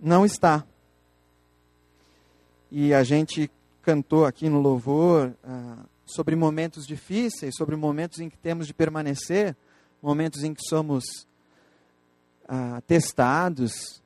não 0.00 0.24
está. 0.24 0.64
E 2.70 2.94
a 2.94 3.04
gente 3.04 3.50
cantou 3.82 4.24
aqui 4.24 4.48
no 4.48 4.60
louvor 4.60 5.34
ah, 5.44 5.84
sobre 6.06 6.34
momentos 6.34 6.86
difíceis, 6.86 7.54
sobre 7.56 7.76
momentos 7.76 8.20
em 8.20 8.30
que 8.30 8.36
temos 8.36 8.66
de 8.66 8.74
permanecer, 8.74 9.56
momentos 10.02 10.42
em 10.42 10.54
que 10.54 10.62
somos 10.66 11.26
ah, 12.48 12.82
testados. 12.86 14.02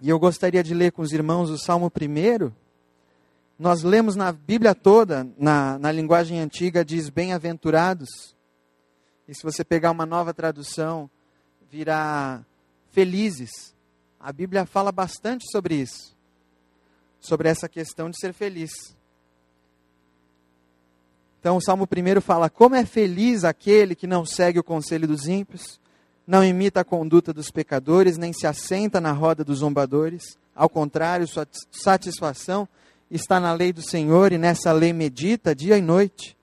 E 0.00 0.08
eu 0.08 0.18
gostaria 0.18 0.62
de 0.62 0.72
ler 0.72 0.92
com 0.92 1.02
os 1.02 1.12
irmãos 1.12 1.50
o 1.50 1.58
Salmo 1.58 1.86
1, 1.86 2.63
nós 3.58 3.82
lemos 3.82 4.16
na 4.16 4.32
Bíblia 4.32 4.74
toda, 4.74 5.26
na, 5.38 5.78
na 5.78 5.92
linguagem 5.92 6.40
antiga, 6.40 6.84
diz 6.84 7.08
bem-aventurados. 7.08 8.34
E 9.28 9.34
se 9.34 9.42
você 9.42 9.64
pegar 9.64 9.90
uma 9.90 10.04
nova 10.04 10.34
tradução, 10.34 11.08
virá 11.70 12.44
felizes. 12.90 13.74
A 14.18 14.32
Bíblia 14.32 14.66
fala 14.66 14.90
bastante 14.90 15.44
sobre 15.50 15.76
isso, 15.76 16.16
sobre 17.20 17.48
essa 17.48 17.68
questão 17.68 18.10
de 18.10 18.18
ser 18.18 18.32
feliz. 18.32 18.72
Então, 21.38 21.56
o 21.56 21.60
Salmo 21.60 21.84
1 21.84 22.20
fala: 22.20 22.50
Como 22.50 22.74
é 22.74 22.84
feliz 22.84 23.44
aquele 23.44 23.94
que 23.94 24.06
não 24.06 24.24
segue 24.24 24.58
o 24.58 24.64
conselho 24.64 25.06
dos 25.06 25.28
ímpios, 25.28 25.78
não 26.26 26.42
imita 26.42 26.80
a 26.80 26.84
conduta 26.84 27.32
dos 27.32 27.50
pecadores, 27.50 28.16
nem 28.16 28.32
se 28.32 28.46
assenta 28.46 29.00
na 29.00 29.12
roda 29.12 29.44
dos 29.44 29.58
zombadores. 29.58 30.38
Ao 30.56 30.68
contrário, 30.68 31.26
sua 31.26 31.46
satisfação 31.70 32.66
está 33.10 33.38
na 33.38 33.52
lei 33.52 33.72
do 33.72 33.82
Senhor 33.82 34.32
e 34.32 34.38
nessa 34.38 34.72
lei 34.72 34.92
medita 34.92 35.54
dia 35.54 35.78
e 35.78 35.82
noite. 35.82 36.36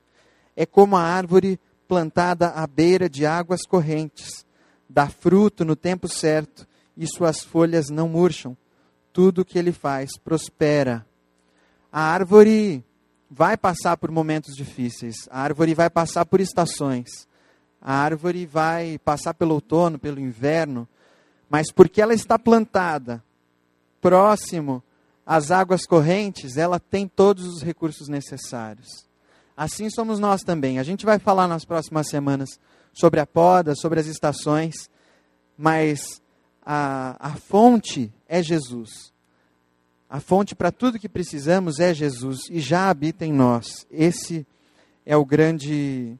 É 0.56 0.66
como 0.66 0.96
a 0.96 1.02
árvore 1.02 1.60
plantada 1.88 2.50
à 2.50 2.66
beira 2.66 3.10
de 3.10 3.26
águas 3.26 3.62
correntes, 3.68 4.46
dá 4.90 5.08
fruto 5.08 5.66
no 5.66 5.76
tempo 5.76 6.08
certo 6.08 6.68
e 6.96 7.06
suas 7.08 7.44
folhas 7.44 7.90
não 7.90 8.08
murcham. 8.08 8.56
Tudo 9.12 9.42
o 9.42 9.46
que 9.46 9.60
ele 9.60 9.72
faz 9.72 10.18
prospera. 10.18 11.06
A 11.92 12.02
árvore 12.02 12.84
vai 13.30 13.58
passar 13.58 13.98
por 13.98 14.12
momentos 14.12 14.56
difíceis, 14.56 15.16
a 15.30 15.42
árvore 15.42 15.74
vai 15.74 15.90
passar 15.90 16.26
por 16.26 16.40
estações, 16.40 17.28
a 17.82 17.94
árvore 17.94 18.46
vai 18.46 18.98
passar 19.00 19.34
pelo 19.34 19.56
outono, 19.56 19.98
pelo 19.98 20.20
inverno, 20.20 20.88
mas 21.50 21.72
porque 21.72 22.02
ela 22.02 22.14
está 22.14 22.38
plantada 22.40 23.24
próximo 24.00 24.82
às 25.32 25.50
águas 25.50 25.86
correntes, 25.86 26.58
ela 26.58 26.78
tem 26.78 27.08
todos 27.08 27.46
os 27.46 27.62
recursos 27.62 28.10
necessários. 28.10 29.08
Assim 29.56 29.90
somos 29.90 30.20
nós 30.20 30.42
também. 30.42 30.78
A 30.78 30.84
gente 30.84 31.06
vai 31.06 31.20
falar 31.20 31.48
nas 31.48 31.64
próximas 31.64 32.10
semanas 32.10 32.60
sobre 32.92 33.22
a 33.22 33.26
poda, 33.26 33.74
sobre 33.74 34.02
as 34.02 34.08
estações, 34.08 34.90
mas 35.58 36.22
a, 36.62 37.16
a 37.18 37.36
fonte 37.36 38.12
é 38.28 38.44
Jesus. 38.44 39.14
A 40.10 40.20
fonte 40.20 40.54
para 40.54 40.70
tudo 40.70 41.00
que 41.00 41.08
precisamos 41.08 41.80
é 41.80 41.94
Jesus 41.94 42.50
e 42.50 42.60
já 42.60 42.90
habita 42.90 43.26
em 43.26 43.32
nós. 43.32 43.88
Esse 43.90 44.46
é 45.06 45.16
o 45.16 45.24
grande 45.24 46.14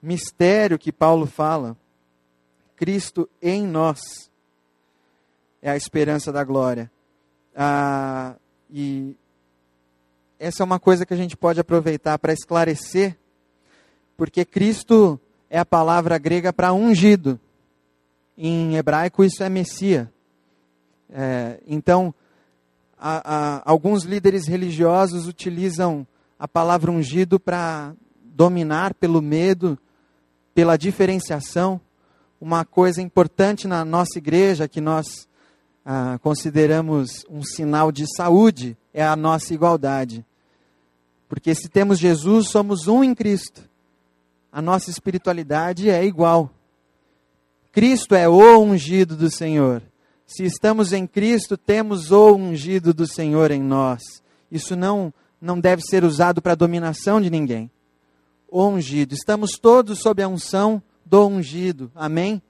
mistério 0.00 0.78
que 0.78 0.92
Paulo 0.92 1.26
fala. 1.26 1.76
Cristo 2.76 3.28
em 3.42 3.66
nós 3.66 4.30
é 5.60 5.72
a 5.72 5.76
esperança 5.76 6.30
da 6.30 6.44
glória. 6.44 6.88
Ah, 7.56 8.36
e 8.76 9.16
essa 10.36 10.64
é 10.64 10.64
uma 10.64 10.80
coisa 10.80 11.06
que 11.06 11.14
a 11.14 11.16
gente 11.16 11.36
pode 11.36 11.60
aproveitar 11.60 12.18
para 12.18 12.32
esclarecer, 12.32 13.16
porque 14.16 14.44
Cristo 14.44 15.20
é 15.48 15.60
a 15.60 15.64
palavra 15.64 16.18
grega 16.18 16.52
para 16.52 16.72
ungido. 16.72 17.38
Em 18.36 18.74
hebraico, 18.74 19.22
isso 19.22 19.44
é 19.44 19.48
Messias. 19.48 20.08
É, 21.08 21.60
então, 21.68 22.12
a, 22.98 23.58
a, 23.58 23.62
alguns 23.64 24.02
líderes 24.02 24.48
religiosos 24.48 25.28
utilizam 25.28 26.04
a 26.36 26.48
palavra 26.48 26.90
ungido 26.90 27.38
para 27.38 27.94
dominar 28.24 28.92
pelo 28.94 29.22
medo, 29.22 29.78
pela 30.52 30.76
diferenciação. 30.76 31.80
Uma 32.40 32.64
coisa 32.64 33.00
importante 33.00 33.68
na 33.68 33.84
nossa 33.84 34.18
igreja 34.18 34.66
que 34.66 34.80
nós 34.80 35.28
ah, 35.84 36.18
consideramos 36.22 37.26
um 37.28 37.42
sinal 37.42 37.92
de 37.92 38.06
saúde 38.16 38.76
é 38.92 39.04
a 39.04 39.14
nossa 39.14 39.52
igualdade. 39.52 40.24
Porque 41.28 41.54
se 41.54 41.68
temos 41.68 41.98
Jesus, 41.98 42.48
somos 42.48 42.88
um 42.88 43.04
em 43.04 43.14
Cristo. 43.14 43.68
A 44.50 44.62
nossa 44.62 44.88
espiritualidade 44.88 45.90
é 45.90 46.04
igual. 46.04 46.50
Cristo 47.72 48.14
é 48.14 48.28
o 48.28 48.60
ungido 48.60 49.16
do 49.16 49.30
Senhor. 49.30 49.82
Se 50.26 50.44
estamos 50.44 50.92
em 50.92 51.06
Cristo, 51.06 51.56
temos 51.56 52.10
o 52.10 52.34
ungido 52.34 52.94
do 52.94 53.06
Senhor 53.06 53.50
em 53.50 53.60
nós. 53.60 54.00
Isso 54.50 54.76
não, 54.76 55.12
não 55.40 55.58
deve 55.58 55.82
ser 55.82 56.04
usado 56.04 56.40
para 56.40 56.54
dominação 56.54 57.20
de 57.20 57.28
ninguém. 57.28 57.70
O 58.48 58.66
ungido. 58.66 59.12
Estamos 59.12 59.58
todos 59.60 59.98
sob 59.98 60.22
a 60.22 60.28
unção 60.28 60.82
do 61.04 61.26
ungido. 61.26 61.90
Amém? 61.94 62.40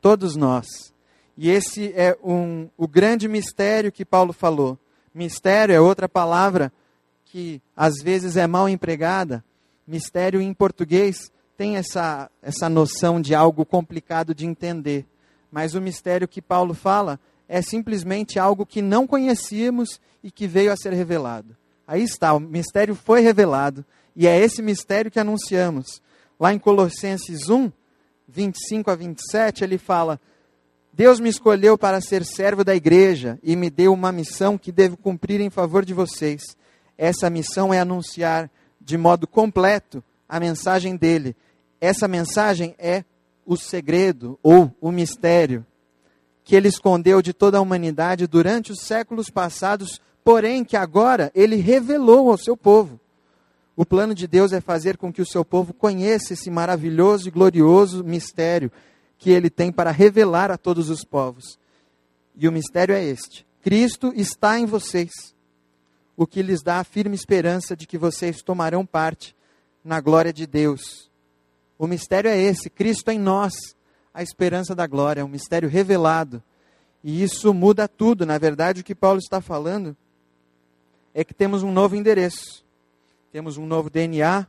Todos 0.00 0.36
nós. 0.36 0.94
E 1.36 1.50
esse 1.50 1.92
é 1.94 2.16
um, 2.24 2.68
o 2.76 2.88
grande 2.88 3.28
mistério 3.28 3.92
que 3.92 4.04
Paulo 4.04 4.32
falou. 4.32 4.78
Mistério 5.14 5.74
é 5.74 5.80
outra 5.80 6.08
palavra 6.08 6.72
que 7.24 7.60
às 7.76 7.96
vezes 8.02 8.36
é 8.36 8.46
mal 8.46 8.68
empregada. 8.68 9.44
Mistério 9.86 10.40
em 10.40 10.54
português 10.54 11.30
tem 11.56 11.76
essa, 11.76 12.30
essa 12.42 12.68
noção 12.68 13.20
de 13.20 13.34
algo 13.34 13.64
complicado 13.64 14.34
de 14.34 14.46
entender. 14.46 15.06
Mas 15.50 15.74
o 15.74 15.80
mistério 15.80 16.26
que 16.26 16.40
Paulo 16.40 16.74
fala 16.74 17.20
é 17.48 17.62
simplesmente 17.62 18.38
algo 18.38 18.66
que 18.66 18.82
não 18.82 19.06
conhecíamos 19.06 20.00
e 20.22 20.30
que 20.30 20.46
veio 20.46 20.72
a 20.72 20.76
ser 20.76 20.92
revelado. 20.92 21.56
Aí 21.86 22.02
está, 22.02 22.34
o 22.34 22.40
mistério 22.40 22.94
foi 22.94 23.20
revelado 23.20 23.84
e 24.14 24.26
é 24.26 24.38
esse 24.38 24.60
mistério 24.60 25.10
que 25.10 25.20
anunciamos. 25.20 26.02
Lá 26.38 26.52
em 26.52 26.58
Colossenses 26.58 27.48
1, 27.48 27.70
25 28.26 28.90
a 28.90 28.94
27, 28.94 29.62
ele 29.62 29.78
fala: 29.78 30.20
Deus 30.96 31.20
me 31.20 31.28
escolheu 31.28 31.76
para 31.76 32.00
ser 32.00 32.24
servo 32.24 32.64
da 32.64 32.74
igreja 32.74 33.38
e 33.42 33.54
me 33.54 33.68
deu 33.68 33.92
uma 33.92 34.10
missão 34.10 34.56
que 34.56 34.72
devo 34.72 34.96
cumprir 34.96 35.42
em 35.42 35.50
favor 35.50 35.84
de 35.84 35.92
vocês. 35.92 36.56
Essa 36.96 37.28
missão 37.28 37.72
é 37.72 37.78
anunciar 37.78 38.50
de 38.80 38.96
modo 38.96 39.26
completo 39.26 40.02
a 40.26 40.40
mensagem 40.40 40.96
dele. 40.96 41.36
Essa 41.78 42.08
mensagem 42.08 42.74
é 42.78 43.04
o 43.44 43.58
segredo 43.58 44.38
ou 44.42 44.74
o 44.80 44.90
mistério 44.90 45.66
que 46.42 46.56
ele 46.56 46.68
escondeu 46.68 47.20
de 47.20 47.34
toda 47.34 47.58
a 47.58 47.60
humanidade 47.60 48.26
durante 48.26 48.72
os 48.72 48.80
séculos 48.80 49.28
passados, 49.28 50.00
porém 50.24 50.64
que 50.64 50.78
agora 50.78 51.30
ele 51.34 51.56
revelou 51.56 52.30
ao 52.30 52.38
seu 52.38 52.56
povo. 52.56 52.98
O 53.76 53.84
plano 53.84 54.14
de 54.14 54.26
Deus 54.26 54.50
é 54.50 54.62
fazer 54.62 54.96
com 54.96 55.12
que 55.12 55.20
o 55.20 55.26
seu 55.26 55.44
povo 55.44 55.74
conheça 55.74 56.32
esse 56.32 56.50
maravilhoso 56.50 57.28
e 57.28 57.30
glorioso 57.30 58.02
mistério 58.02 58.72
que 59.18 59.30
ele 59.30 59.50
tem 59.50 59.72
para 59.72 59.90
revelar 59.90 60.50
a 60.50 60.58
todos 60.58 60.90
os 60.90 61.04
povos. 61.04 61.58
E 62.36 62.46
o 62.46 62.52
mistério 62.52 62.94
é 62.94 63.02
este: 63.02 63.46
Cristo 63.62 64.12
está 64.14 64.58
em 64.58 64.66
vocês, 64.66 65.10
o 66.16 66.26
que 66.26 66.42
lhes 66.42 66.62
dá 66.62 66.80
a 66.80 66.84
firme 66.84 67.14
esperança 67.14 67.76
de 67.76 67.86
que 67.86 67.98
vocês 67.98 68.42
tomarão 68.42 68.84
parte 68.84 69.34
na 69.84 70.00
glória 70.00 70.32
de 70.32 70.46
Deus. 70.46 71.10
O 71.78 71.86
mistério 71.86 72.30
é 72.30 72.38
esse: 72.38 72.70
Cristo 72.70 73.10
em 73.10 73.18
nós, 73.18 73.54
a 74.12 74.22
esperança 74.22 74.74
da 74.74 74.86
glória, 74.86 75.24
um 75.24 75.28
mistério 75.28 75.68
revelado. 75.68 76.42
E 77.02 77.22
isso 77.22 77.54
muda 77.54 77.86
tudo. 77.86 78.26
Na 78.26 78.38
verdade, 78.38 78.80
o 78.80 78.84
que 78.84 78.94
Paulo 78.94 79.18
está 79.18 79.40
falando 79.40 79.96
é 81.14 81.24
que 81.24 81.32
temos 81.32 81.62
um 81.62 81.72
novo 81.72 81.96
endereço, 81.96 82.64
temos 83.32 83.56
um 83.56 83.64
novo 83.64 83.88
DNA, 83.88 84.46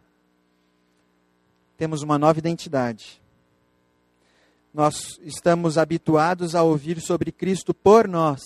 temos 1.78 2.02
uma 2.02 2.18
nova 2.18 2.40
identidade. 2.40 3.22
Nós 4.78 5.20
estamos 5.24 5.78
habituados 5.78 6.56
a 6.56 6.63
ouvir 6.63 7.02
sobre 7.02 7.34
Cristo 7.34 7.74
por 7.74 8.08
nós. 8.08 8.40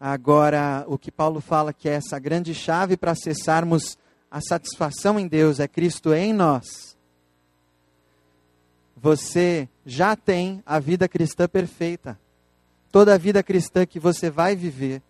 Agora, 0.00 0.84
o 0.88 0.98
que 0.98 1.12
Paulo 1.12 1.40
fala 1.40 1.72
que 1.72 1.88
é 1.88 1.92
essa 1.92 2.18
grande 2.18 2.52
chave 2.52 2.96
para 2.96 3.12
acessarmos 3.12 3.96
a 4.28 4.40
satisfação 4.40 5.20
em 5.20 5.28
Deus 5.28 5.60
é 5.60 5.68
Cristo 5.68 6.12
em 6.12 6.32
nós 6.32 6.92
você 9.02 9.68
já 9.84 10.14
tem 10.14 10.62
a 10.64 10.78
vida 10.78 11.08
cristã 11.08 11.48
perfeita. 11.48 12.16
Toda 12.92 13.14
a 13.14 13.18
vida 13.18 13.42
cristã 13.42 13.84
que 13.84 13.98
você 13.98 14.30
vai 14.30 14.54
viver 14.54 15.02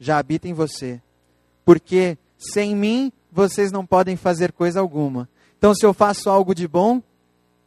já 0.00 0.18
habita 0.18 0.48
em 0.48 0.52
você. 0.52 1.00
Porque 1.64 2.18
sem 2.36 2.74
mim 2.74 3.12
vocês 3.30 3.70
não 3.70 3.86
podem 3.86 4.16
fazer 4.16 4.50
coisa 4.50 4.80
alguma. 4.80 5.28
Então, 5.56 5.72
se 5.72 5.86
eu 5.86 5.94
faço 5.94 6.28
algo 6.28 6.52
de 6.52 6.66
bom, 6.66 7.00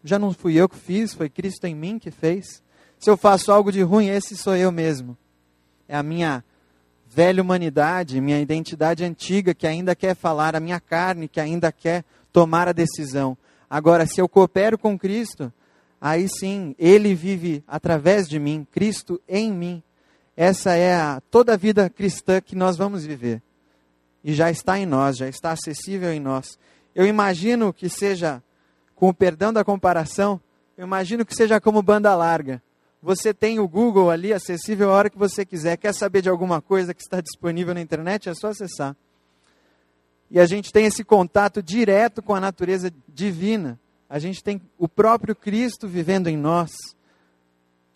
já 0.06 0.20
não 0.20 0.32
fui 0.32 0.54
eu 0.54 0.70
que 0.70 0.78
fiz, 0.78 1.16
foi 1.16 1.28
Cristo 1.28 1.66
em 1.66 1.74
mim 1.74 1.98
que 1.98 2.12
fez. 2.12 2.62
Se 3.00 3.10
eu 3.10 3.18
faço 3.18 3.52
algo 3.52 3.72
de 3.72 3.82
ruim, 3.82 4.08
esse 4.08 4.38
sou 4.38 4.56
eu 4.56 4.72
mesmo. 4.72 5.18
É 5.88 5.98
a 5.98 6.04
minha 6.04 6.44
velha 7.10 7.42
humanidade, 7.42 8.22
minha 8.22 8.40
identidade 8.40 9.04
antiga 9.04 9.54
que 9.56 9.66
ainda 9.66 9.96
quer 9.96 10.16
falar, 10.16 10.56
a 10.56 10.60
minha 10.60 10.80
carne 10.80 11.28
que 11.28 11.40
ainda 11.40 11.72
quer 11.72 12.06
tomar 12.32 12.68
a 12.68 12.72
decisão. 12.72 13.36
Agora, 13.68 14.06
se 14.06 14.22
eu 14.22 14.30
coopero 14.30 14.78
com 14.78 14.98
Cristo, 14.98 15.52
aí 16.00 16.28
sim, 16.30 16.76
Ele 16.78 17.16
vive 17.16 17.64
através 17.68 18.30
de 18.30 18.38
mim, 18.38 18.66
Cristo 18.72 19.20
em 19.28 19.52
mim. 19.52 19.82
Essa 20.38 20.76
é 20.76 20.94
a, 20.94 21.20
toda 21.32 21.54
a 21.54 21.58
vida 21.58 21.90
cristã 21.90 22.40
que 22.40 22.56
nós 22.56 22.78
vamos 22.78 23.06
viver. 23.06 23.42
E 24.24 24.34
já 24.34 24.52
está 24.52 24.78
em 24.78 24.86
nós, 24.86 25.18
já 25.18 25.28
está 25.28 25.52
acessível 25.52 26.14
em 26.14 26.20
nós. 26.20 26.60
Eu 26.94 27.08
imagino 27.08 27.74
que 27.74 27.90
seja, 27.90 28.44
com 28.96 29.10
o 29.10 29.14
perdão 29.14 29.52
da 29.52 29.64
comparação, 29.64 30.40
eu 30.78 30.86
imagino 30.86 31.26
que 31.26 31.36
seja 31.36 31.60
como 31.60 31.82
banda 31.82 32.16
larga. 32.16 32.62
Você 33.02 33.34
tem 33.34 33.60
o 33.60 33.68
Google 33.68 34.10
ali 34.10 34.34
acessível 34.34 34.90
a 34.90 34.94
hora 34.94 35.10
que 35.10 35.18
você 35.18 35.46
quiser. 35.46 35.78
Quer 35.78 35.94
saber 35.94 36.22
de 36.22 36.30
alguma 36.30 36.62
coisa 36.62 36.94
que 36.94 37.02
está 37.02 37.22
disponível 37.22 37.74
na 37.74 37.82
internet? 37.82 38.30
É 38.30 38.34
só 38.34 38.48
acessar. 38.48 38.96
E 40.32 40.40
a 40.40 40.46
gente 40.46 40.74
tem 40.74 40.86
esse 40.86 41.04
contato 41.04 41.62
direto 41.62 42.22
com 42.22 42.34
a 42.34 42.40
natureza 42.40 42.92
divina. 43.08 43.80
A 44.10 44.18
gente 44.18 44.44
tem 44.44 44.60
o 44.78 44.88
próprio 44.88 45.36
Cristo 45.36 45.88
vivendo 45.88 46.28
em 46.28 46.38
nós. 46.38 46.72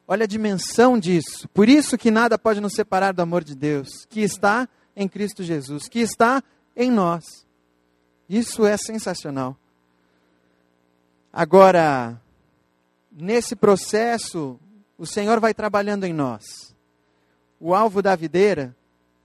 Olha 0.08 0.26
a 0.26 0.28
dimensão 0.28 0.98
disso. 0.98 1.48
Por 1.50 1.68
isso 1.68 1.98
que 1.98 2.12
nada 2.12 2.38
pode 2.38 2.60
nos 2.60 2.74
separar 2.74 3.14
do 3.14 3.22
amor 3.22 3.44
de 3.44 3.56
Deus, 3.56 3.90
que 4.10 4.22
está 4.22 4.68
em 4.96 5.08
Cristo 5.08 5.44
Jesus, 5.44 5.88
que 5.88 6.00
está 6.00 6.44
em 6.76 6.92
nós. 6.92 7.24
Isso 8.28 8.66
é 8.66 8.78
sensacional. 8.78 9.58
Agora, 11.32 12.20
nesse 13.12 13.56
processo, 13.56 14.60
o 14.98 15.06
Senhor 15.06 15.40
vai 15.40 15.54
trabalhando 15.54 16.06
em 16.06 16.14
nós. 16.14 16.76
O 17.60 17.76
alvo 17.76 18.02
da 18.02 18.16
videira, 18.16 18.76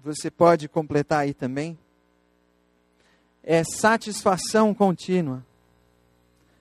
você 0.02 0.30
pode 0.30 0.68
completar 0.68 1.20
aí 1.20 1.32
também, 1.32 1.78
é 3.42 3.64
satisfação 3.64 4.74
contínua 4.74 5.44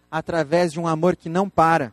através 0.10 0.71
de 0.71 0.79
um 0.79 0.88
amor 0.88 1.15
que 1.15 1.27
não 1.27 1.49
para. 1.49 1.91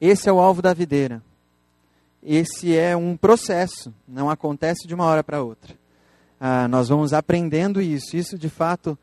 Esse 0.00 0.28
é 0.28 0.32
o 0.32 0.40
alvo 0.40 0.62
da 0.62 0.72
videira. 0.72 1.22
Esse 2.22 2.76
é 2.76 2.96
um 2.96 3.16
processo, 3.16 3.92
não 4.06 4.30
acontece 4.30 4.86
de 4.86 4.94
uma 4.94 5.04
hora 5.04 5.24
para 5.24 5.42
outra. 5.42 5.76
Ah, 6.40 6.66
nós 6.68 6.88
vamos 6.88 7.12
aprendendo 7.12 7.82
isso. 7.82 8.16
Isso, 8.16 8.38
de 8.38 8.48
fato, 8.48 8.98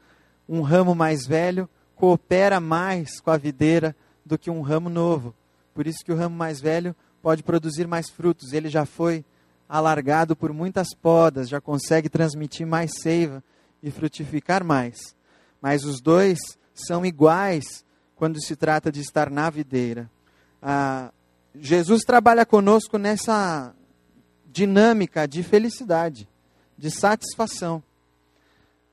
um 0.47 0.61
ramo 0.61 0.95
mais 0.95 1.25
velho 1.27 1.69
coopera 1.99 2.61
mais 2.61 3.19
com 3.19 3.29
a 3.29 3.35
videira 3.35 3.93
do 4.25 4.37
que 4.37 4.49
um 4.49 4.61
ramo 4.61 4.89
novo. 4.89 5.35
Por 5.73 5.85
isso 5.85 6.03
que 6.03 6.13
o 6.13 6.15
ramo 6.15 6.33
mais 6.33 6.61
velho 6.61 6.95
pode 7.21 7.43
produzir 7.43 7.85
mais 7.87 8.09
frutos. 8.09 8.53
Ele 8.53 8.69
já 8.69 8.85
foi 8.85 9.25
alargado 9.67 10.33
por 10.33 10.53
muitas 10.53 10.87
podas, 10.95 11.49
já 11.49 11.59
consegue 11.59 12.07
transmitir 12.07 12.65
mais 12.65 12.91
seiva 13.01 13.43
e 13.83 13.91
frutificar 13.91 14.63
mais. 14.63 15.13
Mas 15.61 15.83
os 15.83 15.99
dois 15.99 16.39
são 16.73 17.05
iguais 17.05 17.83
quando 18.15 18.41
se 18.41 18.55
trata 18.55 18.89
de 18.89 19.01
estar 19.01 19.29
na 19.29 19.49
videira. 19.49 20.09
Ah, 20.61 21.11
Jesus 21.53 22.03
trabalha 22.03 22.45
conosco 22.45 22.97
nessa 22.97 23.73
dinâmica 24.47 25.27
de 25.27 25.43
felicidade, 25.43 26.29
de 26.77 26.89
satisfação. 26.89 27.83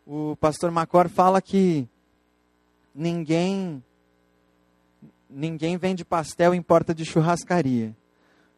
O 0.04 0.34
pastor 0.36 0.72
Macor 0.72 1.08
fala 1.08 1.40
que 1.40 1.88
ninguém 2.96 3.82
ninguém 5.28 5.76
vende 5.76 6.04
pastel 6.04 6.54
em 6.54 6.62
porta 6.62 6.94
de 6.94 7.04
churrascaria. 7.04 7.94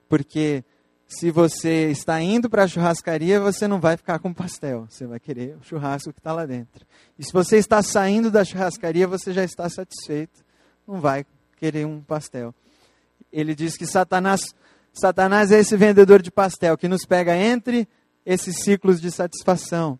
Porque 0.08 0.62
se 1.06 1.30
você 1.30 1.90
está 1.90 2.20
indo 2.20 2.48
para 2.48 2.64
a 2.64 2.68
churrascaria, 2.68 3.40
você 3.40 3.66
não 3.66 3.80
vai 3.80 3.96
ficar 3.96 4.18
com 4.18 4.32
pastel. 4.32 4.86
Você 4.88 5.06
vai 5.06 5.18
querer 5.18 5.56
o 5.56 5.64
churrasco 5.64 6.12
que 6.12 6.20
está 6.20 6.32
lá 6.32 6.46
dentro. 6.46 6.86
E 7.18 7.24
se 7.24 7.32
você 7.32 7.56
está 7.56 7.82
saindo 7.82 8.30
da 8.30 8.44
churrascaria, 8.44 9.08
você 9.08 9.32
já 9.32 9.42
está 9.42 9.68
satisfeito. 9.68 10.44
Não 10.86 11.00
vai 11.00 11.26
querer 11.56 11.86
um 11.86 12.00
pastel 12.00 12.54
ele 13.32 13.54
diz 13.54 13.76
que 13.76 13.86
Satanás, 13.86 14.54
Satanás 14.92 15.50
é 15.50 15.58
esse 15.58 15.76
vendedor 15.76 16.22
de 16.22 16.30
pastel 16.30 16.76
que 16.76 16.88
nos 16.88 17.04
pega 17.04 17.36
entre 17.36 17.88
esses 18.24 18.62
ciclos 18.62 19.00
de 19.00 19.10
satisfação. 19.10 19.98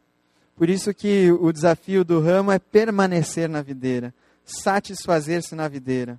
Por 0.57 0.69
isso 0.69 0.93
que 0.93 1.31
o 1.31 1.53
desafio 1.53 2.05
do 2.05 2.21
ramo 2.21 2.51
é 2.51 2.59
permanecer 2.59 3.49
na 3.49 3.63
videira, 3.63 4.13
satisfazer-se 4.49 5.55
na 5.55 5.69
videira. 5.69 6.19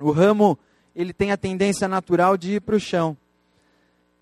O 0.00 0.10
ramo, 0.10 0.58
ele 0.94 1.12
tem 1.12 1.32
a 1.32 1.36
tendência 1.36 1.88
natural 1.88 2.36
de 2.36 2.54
ir 2.54 2.60
para 2.60 2.76
o 2.76 2.80
chão. 2.80 3.16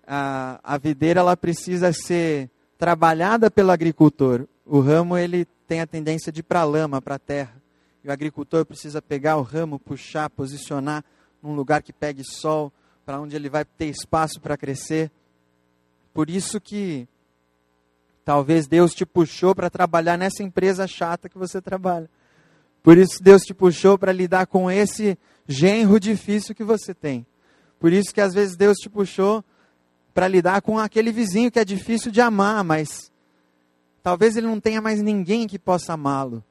A, 0.05 0.59
a 0.63 0.77
videira, 0.77 1.19
ela 1.19 1.35
precisa 1.35 1.91
ser 1.91 2.49
trabalhada 2.77 3.51
pelo 3.51 3.71
agricultor. 3.71 4.47
O 4.65 4.79
ramo, 4.79 5.17
ele 5.17 5.45
tem 5.67 5.81
a 5.81 5.87
tendência 5.87 6.31
de 6.31 6.39
ir 6.39 6.43
para 6.43 6.61
a 6.61 6.65
lama, 6.65 7.01
para 7.01 7.15
a 7.15 7.19
terra. 7.19 7.61
E 8.03 8.07
o 8.07 8.11
agricultor 8.11 8.65
precisa 8.65 9.01
pegar 9.01 9.37
o 9.37 9.41
ramo, 9.41 9.79
puxar, 9.79 10.29
posicionar 10.29 11.03
num 11.41 11.53
lugar 11.53 11.83
que 11.83 11.93
pegue 11.93 12.23
sol, 12.23 12.71
para 13.05 13.19
onde 13.19 13.35
ele 13.35 13.49
vai 13.49 13.63
ter 13.63 13.85
espaço 13.85 14.39
para 14.39 14.57
crescer. 14.57 15.11
Por 16.13 16.29
isso 16.29 16.59
que 16.59 17.07
talvez 18.25 18.67
Deus 18.67 18.93
te 18.93 19.05
puxou 19.05 19.53
para 19.53 19.69
trabalhar 19.69 20.17
nessa 20.17 20.43
empresa 20.43 20.87
chata 20.87 21.29
que 21.29 21.37
você 21.37 21.61
trabalha. 21.61 22.09
Por 22.87 22.97
isso 22.97 23.21
Deus 23.21 23.41
te 23.41 23.53
puxou 23.53 23.97
para 23.97 24.13
lidar 24.13 24.47
com 24.47 24.71
esse 24.71 25.17
genro 25.45 25.99
difícil 25.99 26.55
que 26.55 26.63
você 26.63 26.93
tem. 26.93 27.25
Por 27.81 27.91
isso 27.91 28.13
que 28.13 28.21
às 28.21 28.33
vezes 28.33 28.55
Deus 28.55 28.77
te 28.77 28.89
puxou 28.89 29.43
para 30.13 30.25
lidar 30.25 30.61
com 30.61 30.79
aquele 30.79 31.11
vizinho 31.11 31.51
que 31.51 31.59
é 31.59 31.65
difícil 31.65 32.13
de 32.13 32.21
amar, 32.21 32.63
mas 32.63 33.11
talvez 34.01 34.37
ele 34.37 34.47
não 34.47 34.57
tenha 34.57 34.79
mais 34.79 35.01
ninguém 35.01 35.47
que 35.47 35.59
possa 35.59 35.95
amá-lo. 35.95 36.41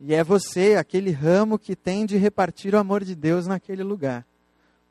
E 0.00 0.12
é 0.12 0.24
você, 0.24 0.74
aquele 0.74 1.12
ramo 1.12 1.56
que 1.56 1.76
tem 1.76 2.04
de 2.04 2.16
repartir 2.16 2.74
o 2.74 2.78
amor 2.78 3.04
de 3.04 3.14
Deus 3.14 3.46
naquele 3.46 3.84
lugar. 3.84 4.26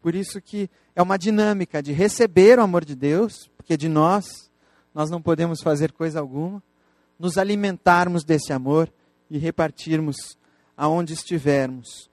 Por 0.01 0.15
isso 0.15 0.39
que 0.39 0.69
é 0.95 1.01
uma 1.01 1.17
dinâmica 1.17 1.83
de 1.83 1.91
receber 1.91 2.59
o 2.59 2.63
amor 2.63 2.85
de 2.85 2.95
Deus, 2.95 3.51
porque 3.57 3.75
de 3.75 3.89
nós 3.89 4.49
nós 4.95 5.09
não 5.09 5.21
podemos 5.21 5.59
fazer 5.61 5.91
coisa 5.91 6.21
alguma, 6.21 6.63
nos 7.19 7.37
alimentarmos 7.37 8.23
desse 8.23 8.53
amor 8.53 8.89
e 9.29 9.37
repartirmos 9.37 10.36
aonde 10.77 11.13
estivermos. 11.13 12.07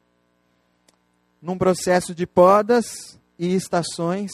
Num 1.40 1.59
processo 1.59 2.14
de 2.14 2.27
podas 2.27 3.20
e 3.38 3.55
estações, 3.55 4.33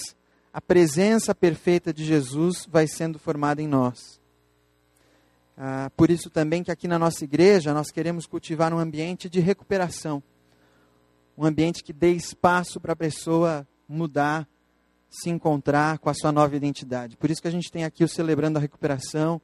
a 0.53 0.61
presença 0.61 1.35
perfeita 1.35 1.93
de 1.93 2.05
Jesus 2.05 2.67
vai 2.71 2.87
sendo 2.87 3.19
formada 3.19 3.61
em 3.61 3.67
nós. 3.67 4.21
Ah, 5.57 5.91
por 5.97 6.11
isso 6.11 6.31
também 6.31 6.63
que 6.63 6.71
aqui 6.71 6.89
na 6.89 6.99
nossa 6.99 7.25
igreja 7.25 7.75
nós 7.75 7.91
queremos 7.91 8.27
cultivar 8.27 8.73
um 8.73 8.79
ambiente 8.79 9.29
de 9.29 9.41
recuperação. 9.41 10.23
Um 11.37 11.45
ambiente 11.45 11.83
que 11.83 11.93
dê 11.93 12.13
espaço 12.13 12.81
para 12.81 12.93
a 12.93 12.97
pessoa 12.97 13.67
mudar, 13.89 14.49
se 15.11 15.29
encontrar 15.29 15.99
com 15.99 16.09
a 16.09 16.15
sua 16.15 16.31
nova 16.31 16.55
identidade. 16.57 17.17
Por 17.17 17.31
isso 17.31 17.43
que 17.43 17.49
a 17.49 17.51
gente 17.51 17.71
tem 17.71 17.85
aqui 17.85 18.05
o 18.05 18.09
Celebrando 18.09 18.59
a 18.59 18.61
Recuperação, 18.61 19.37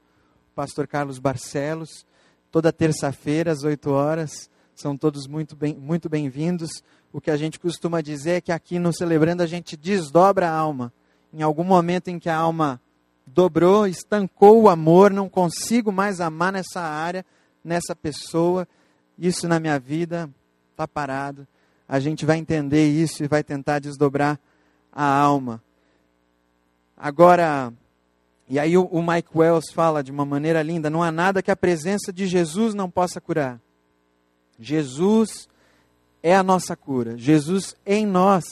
o 0.52 0.54
pastor 0.54 0.86
Carlos 0.86 1.18
Barcelos, 1.18 2.06
toda 2.50 2.72
terça-feira 2.72 3.50
às 3.50 3.64
8 3.64 3.90
horas. 3.90 4.48
São 4.76 4.94
todos 4.94 5.26
muito 5.26 5.56
bem-vindos. 5.56 5.86
Muito 5.86 6.08
bem 6.10 6.30
o 7.10 7.18
que 7.18 7.30
a 7.30 7.36
gente 7.38 7.58
costuma 7.58 8.02
dizer 8.02 8.32
é 8.32 8.40
que 8.42 8.52
aqui 8.52 8.78
no 8.78 8.92
Celebrando 8.92 9.42
a 9.42 9.46
gente 9.46 9.74
desdobra 9.74 10.50
a 10.50 10.54
alma. 10.54 10.92
Em 11.32 11.40
algum 11.40 11.64
momento 11.64 12.08
em 12.08 12.18
que 12.18 12.28
a 12.28 12.36
alma 12.36 12.78
dobrou, 13.26 13.86
estancou 13.86 14.60
o 14.60 14.68
amor, 14.68 15.10
não 15.10 15.30
consigo 15.30 15.90
mais 15.90 16.20
amar 16.20 16.52
nessa 16.52 16.82
área, 16.82 17.24
nessa 17.64 17.96
pessoa, 17.96 18.68
isso 19.18 19.48
na 19.48 19.58
minha 19.58 19.78
vida 19.78 20.28
está 20.72 20.86
parado. 20.86 21.48
A 21.88 21.98
gente 21.98 22.26
vai 22.26 22.36
entender 22.36 22.86
isso 22.86 23.24
e 23.24 23.28
vai 23.28 23.42
tentar 23.42 23.78
desdobrar 23.78 24.38
a 24.92 25.06
alma. 25.06 25.62
Agora, 26.94 27.72
e 28.46 28.58
aí 28.58 28.76
o 28.76 29.02
Mike 29.02 29.30
Wells 29.34 29.72
fala 29.72 30.04
de 30.04 30.12
uma 30.12 30.26
maneira 30.26 30.62
linda: 30.62 30.90
não 30.90 31.02
há 31.02 31.10
nada 31.10 31.42
que 31.42 31.50
a 31.50 31.56
presença 31.56 32.12
de 32.12 32.26
Jesus 32.26 32.74
não 32.74 32.90
possa 32.90 33.22
curar. 33.22 33.58
Jesus 34.58 35.48
é 36.22 36.34
a 36.34 36.42
nossa 36.42 36.76
cura. 36.76 37.16
Jesus 37.16 37.76
em 37.84 38.06
nós 38.06 38.44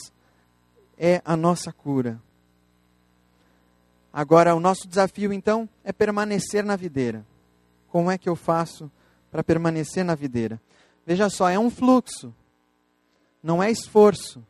é 0.99 1.21
a 1.25 1.37
nossa 1.37 1.73
cura. 1.73 2.21
Agora, 4.13 4.55
o 4.55 4.61
nosso 4.61 4.87
desafio 4.87 5.33
então 5.33 5.69
é 5.83 5.93
permanecer 5.93 6.65
na 6.65 6.77
videira. 6.77 7.27
Como 7.89 8.11
é 8.11 8.17
que 8.17 8.29
eu 8.29 8.37
faço 8.37 8.91
para 9.31 9.43
permanecer 9.43 10.05
na 10.05 10.15
videira? 10.15 10.61
Veja 11.05 11.29
só, 11.29 11.49
é 11.49 11.59
um 11.59 11.69
fluxo, 11.69 12.33
não 13.43 13.63
é 13.63 13.71
esforço. 13.71 14.45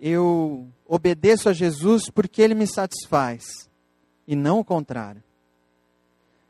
Eu 0.00 0.66
obedeço 0.86 1.48
a 1.48 1.52
Jesus 1.52 2.10
porque 2.10 2.40
ele 2.40 2.54
me 2.54 2.66
satisfaz 2.66 3.68
e 4.26 4.34
não 4.34 4.60
o 4.60 4.64
contrário. 4.64 5.22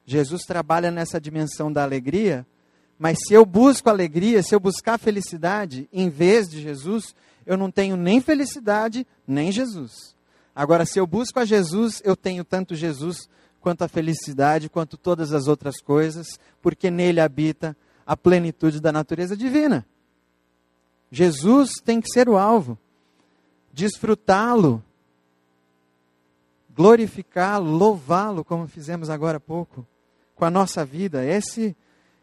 Jesus 0.04 0.42
trabalha 0.42 0.90
nessa 0.90 1.20
dimensão 1.20 1.72
da 1.72 1.82
alegria, 1.82 2.46
mas 2.98 3.18
se 3.26 3.34
eu 3.34 3.44
busco 3.44 3.90
alegria, 3.90 4.42
se 4.42 4.54
eu 4.54 4.60
buscar 4.60 4.98
felicidade 4.98 5.88
em 5.92 6.08
vez 6.08 6.48
de 6.48 6.60
Jesus, 6.62 7.14
eu 7.44 7.56
não 7.56 7.70
tenho 7.70 7.96
nem 7.96 8.20
felicidade 8.20 9.06
nem 9.26 9.52
Jesus. 9.52 10.14
Agora, 10.54 10.86
se 10.86 10.98
eu 10.98 11.06
busco 11.06 11.38
a 11.38 11.44
Jesus, 11.44 12.00
eu 12.04 12.16
tenho 12.16 12.42
tanto 12.42 12.74
Jesus 12.74 13.28
quanto 13.60 13.82
a 13.82 13.88
felicidade, 13.88 14.70
quanto 14.70 14.96
todas 14.96 15.32
as 15.32 15.46
outras 15.46 15.80
coisas, 15.80 16.26
porque 16.62 16.90
nele 16.90 17.20
habita 17.20 17.76
a 18.06 18.16
plenitude 18.16 18.80
da 18.80 18.90
natureza 18.90 19.36
divina. 19.36 19.84
Jesus 21.10 21.72
tem 21.84 22.00
que 22.00 22.10
ser 22.10 22.28
o 22.28 22.38
alvo. 22.38 22.78
Desfrutá-lo, 23.72 24.82
glorificá-lo, 26.74 27.70
louvá-lo, 27.70 28.42
como 28.44 28.66
fizemos 28.66 29.10
agora 29.10 29.36
há 29.36 29.40
pouco, 29.40 29.86
com 30.34 30.44
a 30.44 30.50
nossa 30.50 30.84
vida. 30.84 31.24
Esse 31.24 31.76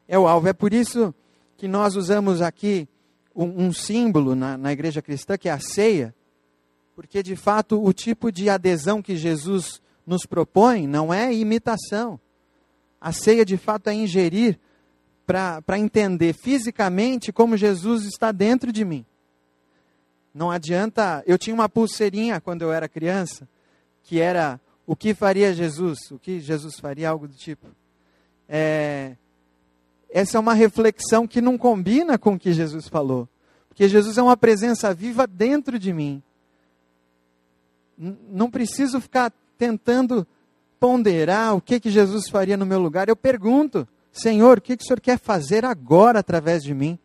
é 0.08 0.18
o 0.18 0.28
alvo. 0.28 0.48
É 0.48 0.54
por 0.54 0.74
isso 0.74 1.14
que 1.58 1.68
nós 1.68 1.96
usamos 1.96 2.42
aqui 2.42 2.88
um, 3.36 3.66
um 3.66 3.74
símbolo 3.74 4.36
na, 4.36 4.58
na 4.58 4.72
igreja 4.72 5.02
cristã, 5.02 5.38
que 5.38 5.50
é 5.50 5.52
a 5.52 5.60
ceia, 5.60 6.14
porque 6.96 7.24
de 7.24 7.36
fato 7.36 7.84
o 7.84 7.92
tipo 7.92 8.32
de 8.32 8.50
adesão 8.50 9.02
que 9.02 9.16
Jesus 9.16 9.82
nos 10.06 10.26
propõe 10.26 10.86
não 10.88 11.14
é 11.14 11.34
imitação. 11.34 12.20
A 13.00 13.12
ceia 13.12 13.44
de 13.44 13.58
fato 13.58 13.90
é 13.90 13.94
ingerir 13.94 14.60
para 15.26 15.80
entender 15.80 16.34
fisicamente 16.34 17.32
como 17.32 17.58
Jesus 17.58 18.06
está 18.06 18.32
dentro 18.32 18.72
de 18.72 18.84
mim. 18.84 19.06
Não 20.34 20.52
adianta. 20.52 21.24
Eu 21.26 21.38
tinha 21.38 21.54
uma 21.54 21.70
pulseirinha 21.70 22.42
quando 22.42 22.62
eu 22.62 22.72
era 22.72 22.90
criança, 22.90 23.48
que 24.04 24.20
era 24.20 24.60
o 24.86 24.96
que 24.96 25.14
faria 25.14 25.54
Jesus? 25.54 26.12
O 26.12 26.20
que 26.20 26.40
Jesus 26.40 26.80
faria? 26.80 27.10
Algo 27.10 27.28
do 27.28 27.36
tipo. 27.36 27.68
É, 28.48 29.16
essa 30.16 30.38
é 30.38 30.40
uma 30.40 30.54
reflexão 30.54 31.26
que 31.26 31.42
não 31.42 31.58
combina 31.58 32.20
com 32.20 32.36
o 32.36 32.40
que 32.40 32.54
Jesus 32.54 32.88
falou. 32.88 33.28
Porque 33.68 33.90
Jesus 33.90 34.16
é 34.16 34.22
uma 34.22 34.38
presença 34.38 34.94
viva 34.94 35.26
dentro 35.26 35.80
de 35.80 35.92
mim. 35.92 36.22
Não 37.98 38.52
preciso 38.52 39.02
ficar 39.02 39.34
tentando 39.58 40.28
ponderar 40.80 41.56
o 41.56 41.62
que, 41.62 41.80
que 41.80 41.90
Jesus 41.90 42.30
faria 42.30 42.56
no 42.56 42.64
meu 42.64 42.80
lugar. 42.80 43.10
Eu 43.10 43.16
pergunto, 43.16 43.88
Senhor, 44.12 44.60
o 44.60 44.62
que, 44.62 44.78
que 44.78 44.84
o 44.84 44.86
Senhor 44.86 45.02
quer 45.02 45.18
fazer 45.18 45.66
agora 45.66 46.20
através 46.20 46.62
de 46.62 46.76
mim? 46.76 47.00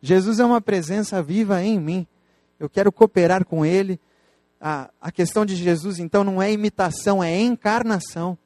Jesus 0.00 0.40
é 0.40 0.44
uma 0.44 0.62
presença 0.62 1.22
viva 1.22 1.62
em 1.62 1.78
mim. 1.78 2.06
Eu 2.58 2.70
quero 2.70 2.90
cooperar 2.90 3.44
com 3.44 3.66
Ele. 3.66 4.00
A, 4.58 4.88
a 4.98 5.12
questão 5.12 5.44
de 5.44 5.54
Jesus, 5.54 5.98
então, 5.98 6.24
não 6.24 6.40
é 6.40 6.50
imitação, 6.50 7.22
é 7.22 7.38
encarnação 7.38 8.38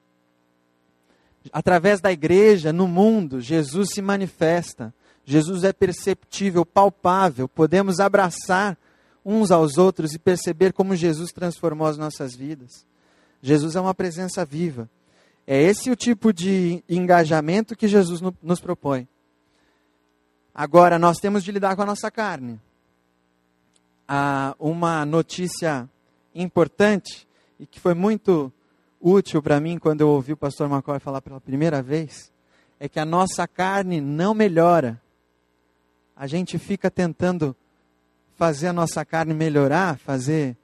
através 1.53 2.01
da 2.01 2.13
igreja, 2.13 2.73
no 2.73 2.89
mundo, 2.89 3.41
Jesus 3.41 3.91
se 3.93 4.03
manifesta. 4.03 4.93
Jesus 5.25 5.65
é 5.65 5.73
perceptível, 5.73 6.65
palpável. 6.67 7.49
Podemos 7.49 8.01
abraçar 8.01 8.77
uns 9.25 9.51
aos 9.51 9.79
outros 9.79 10.13
e 10.13 10.19
perceber 10.19 10.73
como 10.73 10.95
Jesus 10.95 11.33
transformou 11.33 11.87
as 11.87 11.97
nossas 11.97 12.35
vidas. 12.35 12.87
Jesus 13.41 13.75
é 13.77 13.81
uma 13.81 13.95
presença 13.95 14.45
viva. 14.45 14.89
É 15.47 15.61
esse 15.61 15.91
o 15.91 15.97
tipo 15.97 16.33
de 16.33 16.83
engajamento 16.89 17.77
que 17.77 17.89
Jesus 17.89 18.21
nos 18.43 18.61
propõe. 18.61 19.07
Agora, 20.55 20.99
nós 20.99 21.19
temos 21.19 21.43
de 21.43 21.53
lidar 21.53 21.75
com 21.75 21.83
a 21.83 21.87
nossa 21.87 22.11
carne. 22.11 22.61
Há 24.07 24.55
uma 24.59 25.05
notícia 25.05 25.89
importante 26.35 27.27
e 27.59 27.67
que 27.67 27.81
foi 27.81 27.95
muito 27.95 28.53
útil 29.05 29.43
para 29.43 29.61
mim 29.61 29.79
quando 29.79 30.01
eu 30.01 30.09
ouvi 30.09 30.33
o 30.33 30.37
pastor 30.37 30.71
McCoy 30.71 30.99
falar 30.99 31.21
pela 31.21 31.39
primeira 31.39 31.83
vez 31.83 32.33
é 32.81 32.89
que 32.89 32.99
a 32.99 33.05
nossa 33.05 33.47
carne 33.47 34.01
não 34.01 34.33
melhora. 34.33 35.01
A 36.17 36.27
gente 36.27 36.59
fica 36.59 36.91
tentando 36.91 37.55
fazer 38.35 38.69
a 38.69 38.73
nossa 38.73 39.05
carne 39.05 39.35
melhorar, 39.35 39.99
fazer 39.99 40.57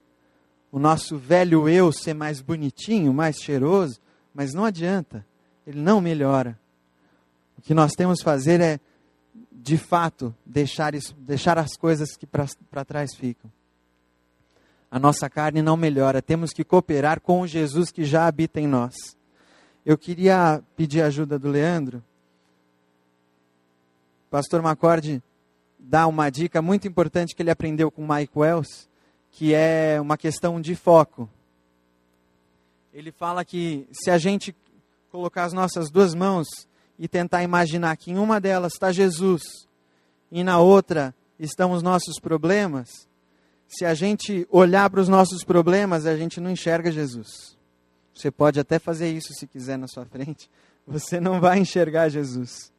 o 0.72 0.78
nosso 0.78 1.18
velho 1.18 1.68
eu 1.68 1.92
ser 1.92 2.14
mais 2.14 2.40
bonitinho, 2.40 3.12
mais 3.12 3.36
cheiroso, 3.36 4.00
mas 4.34 4.54
não 4.54 4.64
adianta, 4.64 5.24
ele 5.66 5.80
não 5.80 6.00
melhora. 6.00 6.58
O 7.58 7.62
que 7.62 7.74
nós 7.74 7.92
temos 7.92 8.20
que 8.20 8.24
fazer 8.24 8.60
é, 8.60 8.80
de 9.52 9.76
fato, 9.76 10.34
deixar, 10.46 10.94
isso, 10.94 11.14
deixar 11.18 11.58
as 11.58 11.76
coisas 11.76 12.16
que 12.16 12.26
para 12.26 12.84
trás 12.84 13.14
ficam 13.14 13.50
a 14.90 14.98
nossa 14.98 15.30
carne 15.30 15.62
não 15.62 15.76
melhora. 15.76 16.20
Temos 16.20 16.52
que 16.52 16.64
cooperar 16.64 17.20
com 17.20 17.42
o 17.42 17.46
Jesus 17.46 17.90
que 17.90 18.04
já 18.04 18.26
habita 18.26 18.60
em 18.60 18.66
nós. 18.66 18.94
Eu 19.86 19.96
queria 19.96 20.62
pedir 20.76 21.02
a 21.02 21.06
ajuda 21.06 21.38
do 21.38 21.48
Leandro. 21.48 22.02
Pastor 24.30 24.60
Macorde 24.60 25.22
dá 25.78 26.06
uma 26.06 26.28
dica 26.28 26.60
muito 26.60 26.88
importante 26.88 27.34
que 27.34 27.42
ele 27.42 27.50
aprendeu 27.50 27.90
com 27.90 28.06
Mike 28.06 28.32
Wells, 28.36 28.88
que 29.30 29.54
é 29.54 29.98
uma 30.00 30.16
questão 30.16 30.60
de 30.60 30.74
foco. 30.74 31.28
Ele 32.92 33.12
fala 33.12 33.44
que 33.44 33.86
se 33.92 34.10
a 34.10 34.18
gente 34.18 34.54
colocar 35.10 35.44
as 35.44 35.52
nossas 35.52 35.90
duas 35.90 36.14
mãos 36.14 36.46
e 36.98 37.08
tentar 37.08 37.42
imaginar 37.42 37.96
que 37.96 38.10
em 38.10 38.18
uma 38.18 38.40
delas 38.40 38.74
está 38.74 38.92
Jesus 38.92 39.42
e 40.30 40.44
na 40.44 40.58
outra 40.58 41.14
estão 41.38 41.72
os 41.72 41.82
nossos 41.82 42.20
problemas, 42.20 43.08
se 43.70 43.84
a 43.84 43.94
gente 43.94 44.46
olhar 44.50 44.90
para 44.90 45.00
os 45.00 45.08
nossos 45.08 45.44
problemas, 45.44 46.04
a 46.04 46.16
gente 46.16 46.40
não 46.40 46.50
enxerga 46.50 46.90
Jesus. 46.90 47.56
Você 48.12 48.28
pode 48.28 48.58
até 48.58 48.80
fazer 48.80 49.10
isso 49.12 49.32
se 49.32 49.46
quiser 49.46 49.78
na 49.78 49.86
sua 49.86 50.04
frente, 50.04 50.50
você 50.84 51.20
não 51.20 51.40
vai 51.40 51.60
enxergar 51.60 52.08
Jesus. 52.08 52.72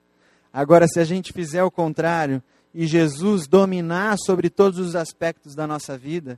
Agora, 0.52 0.86
se 0.88 1.00
a 1.00 1.06
gente 1.06 1.32
fizer 1.32 1.64
o 1.64 1.72
contrário 1.72 2.44
e 2.76 2.86
Jesus 2.86 3.48
dominar 3.48 4.18
sobre 4.18 4.50
todos 4.50 4.80
os 4.80 4.94
aspectos 4.94 5.56
da 5.56 5.66
nossa 5.66 5.98
vida, 5.98 6.38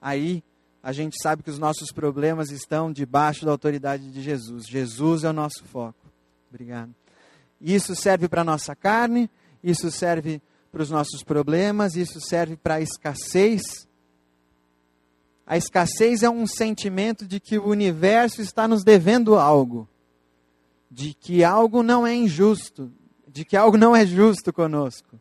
aí 0.00 0.44
a 0.82 0.92
gente 0.92 1.16
sabe 1.22 1.42
que 1.42 1.50
os 1.50 1.58
nossos 1.58 1.90
problemas 1.90 2.50
estão 2.50 2.92
debaixo 2.92 3.46
da 3.46 3.52
autoridade 3.52 4.10
de 4.10 4.20
Jesus. 4.20 4.66
Jesus 4.68 5.24
é 5.24 5.30
o 5.30 5.32
nosso 5.32 5.64
foco. 5.64 6.12
Obrigado. 6.50 6.94
Isso 7.58 7.96
serve 7.96 8.28
para 8.28 8.42
a 8.42 8.44
nossa 8.44 8.76
carne, 8.76 9.30
isso 9.64 9.90
serve 9.90 10.42
para 10.72 10.82
os 10.82 10.90
nossos 10.90 11.22
problemas, 11.22 11.94
isso 11.96 12.18
serve 12.18 12.56
para 12.56 12.76
a 12.76 12.80
escassez. 12.80 13.86
A 15.46 15.58
escassez 15.58 16.22
é 16.22 16.30
um 16.30 16.46
sentimento 16.46 17.26
de 17.26 17.38
que 17.38 17.58
o 17.58 17.68
universo 17.68 18.40
está 18.40 18.66
nos 18.66 18.82
devendo 18.82 19.38
algo, 19.38 19.86
de 20.90 21.12
que 21.12 21.44
algo 21.44 21.82
não 21.82 22.06
é 22.06 22.14
injusto, 22.14 22.90
de 23.28 23.44
que 23.44 23.54
algo 23.54 23.76
não 23.76 23.94
é 23.94 24.06
justo 24.06 24.50
conosco. 24.50 25.20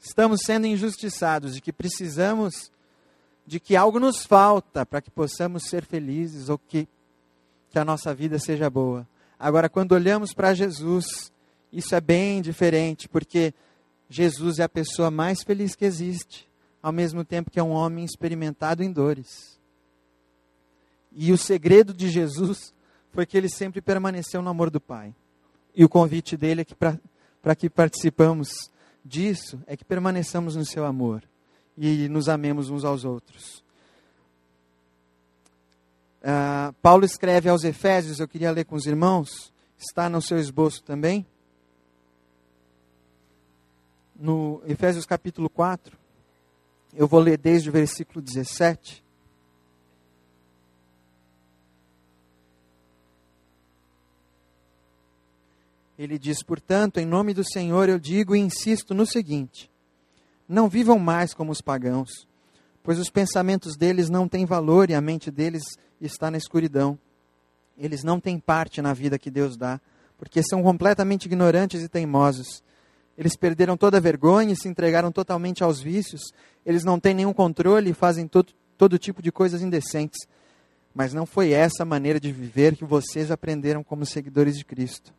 Estamos 0.00 0.40
sendo 0.46 0.66
injustiçados, 0.66 1.54
de 1.54 1.60
que 1.60 1.74
precisamos, 1.74 2.72
de 3.46 3.60
que 3.60 3.76
algo 3.76 4.00
nos 4.00 4.24
falta 4.24 4.86
para 4.86 5.02
que 5.02 5.10
possamos 5.10 5.64
ser 5.64 5.84
felizes 5.84 6.48
ou 6.48 6.56
que, 6.56 6.88
que 7.68 7.78
a 7.78 7.84
nossa 7.84 8.14
vida 8.14 8.38
seja 8.38 8.70
boa. 8.70 9.06
Agora, 9.38 9.68
quando 9.68 9.92
olhamos 9.92 10.32
para 10.32 10.54
Jesus, 10.54 11.30
isso 11.70 11.94
é 11.94 12.00
bem 12.00 12.40
diferente, 12.40 13.08
porque 13.10 13.52
Jesus 14.12 14.58
é 14.58 14.64
a 14.64 14.68
pessoa 14.68 15.08
mais 15.08 15.44
feliz 15.44 15.76
que 15.76 15.84
existe, 15.84 16.50
ao 16.82 16.90
mesmo 16.90 17.24
tempo 17.24 17.48
que 17.48 17.60
é 17.60 17.62
um 17.62 17.70
homem 17.70 18.04
experimentado 18.04 18.82
em 18.82 18.90
dores. 18.90 19.56
E 21.12 21.30
o 21.30 21.38
segredo 21.38 21.94
de 21.94 22.10
Jesus 22.10 22.74
foi 23.12 23.24
que 23.24 23.36
ele 23.36 23.48
sempre 23.48 23.80
permaneceu 23.80 24.42
no 24.42 24.50
amor 24.50 24.68
do 24.68 24.80
Pai. 24.80 25.14
E 25.72 25.84
o 25.84 25.88
convite 25.88 26.36
dele 26.36 26.62
é 26.62 26.64
que 26.64 26.74
para 26.74 27.54
que 27.54 27.70
participamos 27.70 28.48
disso 29.04 29.62
é 29.64 29.76
que 29.76 29.84
permaneçamos 29.84 30.56
no 30.56 30.64
seu 30.64 30.84
amor 30.84 31.22
e 31.78 32.08
nos 32.08 32.28
amemos 32.28 32.68
uns 32.68 32.84
aos 32.84 33.04
outros. 33.04 33.62
Uh, 36.20 36.72
Paulo 36.82 37.04
escreve 37.04 37.48
aos 37.48 37.62
Efésios, 37.62 38.18
eu 38.18 38.26
queria 38.26 38.50
ler 38.50 38.64
com 38.64 38.74
os 38.74 38.86
irmãos, 38.86 39.52
está 39.78 40.08
no 40.08 40.20
seu 40.20 40.36
esboço 40.36 40.82
também 40.82 41.24
no 44.20 44.62
Efésios 44.66 45.06
capítulo 45.06 45.48
4. 45.48 45.98
Eu 46.94 47.08
vou 47.08 47.20
ler 47.20 47.38
desde 47.38 47.70
o 47.70 47.72
versículo 47.72 48.20
17. 48.20 49.02
Ele 55.98 56.18
diz: 56.18 56.42
Portanto, 56.42 56.98
em 56.98 57.06
nome 57.06 57.32
do 57.32 57.44
Senhor 57.44 57.88
eu 57.88 57.98
digo 57.98 58.36
e 58.36 58.38
insisto 58.38 58.94
no 58.94 59.06
seguinte: 59.06 59.70
não 60.46 60.68
vivam 60.68 60.98
mais 60.98 61.32
como 61.32 61.50
os 61.50 61.62
pagãos, 61.62 62.26
pois 62.82 62.98
os 62.98 63.08
pensamentos 63.08 63.76
deles 63.76 64.10
não 64.10 64.28
têm 64.28 64.44
valor 64.44 64.90
e 64.90 64.94
a 64.94 65.00
mente 65.00 65.30
deles 65.30 65.62
está 66.00 66.30
na 66.30 66.36
escuridão. 66.36 66.98
Eles 67.78 68.02
não 68.02 68.20
têm 68.20 68.38
parte 68.38 68.82
na 68.82 68.92
vida 68.92 69.18
que 69.18 69.30
Deus 69.30 69.56
dá, 69.56 69.80
porque 70.18 70.42
são 70.42 70.62
completamente 70.62 71.24
ignorantes 71.24 71.82
e 71.82 71.88
teimosos. 71.88 72.62
Eles 73.20 73.36
perderam 73.36 73.76
toda 73.76 73.98
a 73.98 74.00
vergonha 74.00 74.54
e 74.54 74.56
se 74.56 74.66
entregaram 74.66 75.12
totalmente 75.12 75.62
aos 75.62 75.78
vícios. 75.78 76.22
Eles 76.64 76.84
não 76.84 76.98
têm 76.98 77.12
nenhum 77.12 77.34
controle 77.34 77.90
e 77.90 77.92
fazem 77.92 78.26
todo, 78.26 78.54
todo 78.78 78.98
tipo 78.98 79.20
de 79.20 79.30
coisas 79.30 79.60
indecentes. 79.60 80.26
Mas 80.94 81.12
não 81.12 81.26
foi 81.26 81.52
essa 81.52 81.84
maneira 81.84 82.18
de 82.18 82.32
viver 82.32 82.76
que 82.76 82.84
vocês 82.86 83.30
aprenderam 83.30 83.84
como 83.84 84.06
seguidores 84.06 84.56
de 84.56 84.64
Cristo. 84.64 85.12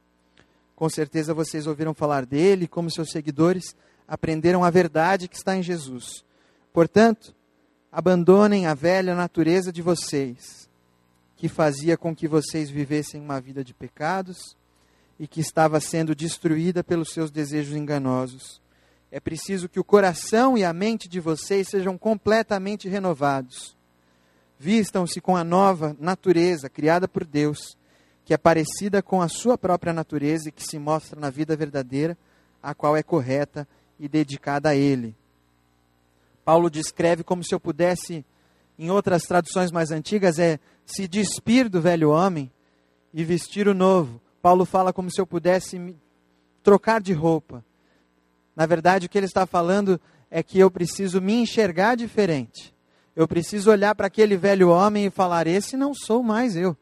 Com 0.76 0.90
certeza 0.90 1.32
vocês 1.32 1.68
ouviram 1.68 1.94
falar 1.94 2.26
dele, 2.26 2.68
como 2.68 2.90
seus 2.90 3.12
seguidores 3.12 3.76
aprenderam 4.08 4.64
a 4.64 4.72
verdade 4.72 5.28
que 5.28 5.36
está 5.36 5.56
em 5.56 5.62
Jesus. 5.62 6.26
Portanto, 6.74 7.36
abandonem 7.92 8.66
a 8.66 8.74
velha 8.74 9.14
natureza 9.14 9.72
de 9.72 9.84
vocês, 9.84 10.68
que 11.38 11.48
fazia 11.48 11.96
com 11.96 12.16
que 12.16 12.28
vocês 12.28 12.68
vivessem 12.68 13.22
uma 13.22 13.40
vida 13.40 13.64
de 13.64 13.76
pecados 13.76 14.58
e 15.22 15.28
que 15.28 15.40
estava 15.40 15.80
sendo 15.80 16.16
destruída 16.16 16.84
pelos 16.84 17.12
seus 17.12 17.30
desejos 17.30 17.76
enganosos. 17.76 18.60
É 19.12 19.20
preciso 19.20 19.70
que 19.70 19.80
o 19.80 19.84
coração 19.84 20.58
e 20.58 20.64
a 20.64 20.74
mente 20.74 21.08
de 21.08 21.20
vocês 21.20 21.68
sejam 21.68 21.96
completamente 21.96 22.90
renovados. 22.90 23.78
Vistam-se 24.58 25.22
com 25.22 25.38
a 25.38 25.44
nova 25.44 25.96
natureza 26.00 26.68
criada 26.68 27.08
por 27.08 27.24
Deus, 27.24 27.78
que 28.26 28.34
é 28.34 28.38
parecida 28.38 29.04
com 29.04 29.22
a 29.22 29.30
sua 29.30 29.60
própria 29.60 29.94
natureza 29.94 30.50
e 30.50 30.52
que 30.52 30.64
se 30.64 30.80
mostra 30.80 31.20
na 31.20 31.30
vida 31.30 31.56
verdadeira, 31.56 32.18
a 32.60 32.74
qual 32.74 32.98
é 32.98 33.04
correta 33.04 33.68
e 34.00 34.08
dedicada 34.08 34.70
a 34.70 34.76
Ele. 34.76 35.16
Paulo 36.44 36.68
descreve 36.68 37.24
como 37.24 37.44
se 37.44 37.54
eu 37.54 37.60
pudesse, 37.60 38.26
em 38.76 38.90
outras 38.90 39.22
traduções 39.22 39.72
mais 39.72 39.92
antigas, 39.92 40.40
é 40.40 40.60
se 40.84 41.08
despir 41.08 41.70
do 41.70 41.80
velho 41.80 42.10
homem 42.10 42.52
e 43.14 43.24
vestir 43.24 43.68
o 43.68 43.76
novo. 43.76 44.20
Paulo 44.42 44.66
fala 44.66 44.92
como 44.92 45.12
se 45.12 45.22
eu 45.22 45.28
pudesse 45.28 45.78
me 45.78 45.98
trocar 46.64 47.02
de 47.02 47.14
roupa. 47.14 47.64
Na 48.56 48.66
verdade, 48.66 49.06
o 49.06 49.10
que 49.10 49.18
ele 49.18 49.26
está 49.26 49.46
falando 49.46 50.00
é 50.30 50.42
que 50.42 50.60
eu 50.60 50.72
preciso 50.72 51.22
me 51.22 51.34
enxergar 51.34 51.96
diferente. 51.96 52.74
Eu 53.16 53.28
preciso 53.28 53.70
olhar 53.70 53.94
para 53.94 54.08
aquele 54.08 54.38
velho 54.38 54.70
homem 54.70 55.06
e 55.06 55.12
falar: 55.12 55.48
esse 55.48 55.76
não 55.76 55.94
sou 55.94 56.24
mais 56.24 56.56
eu. 56.56 56.76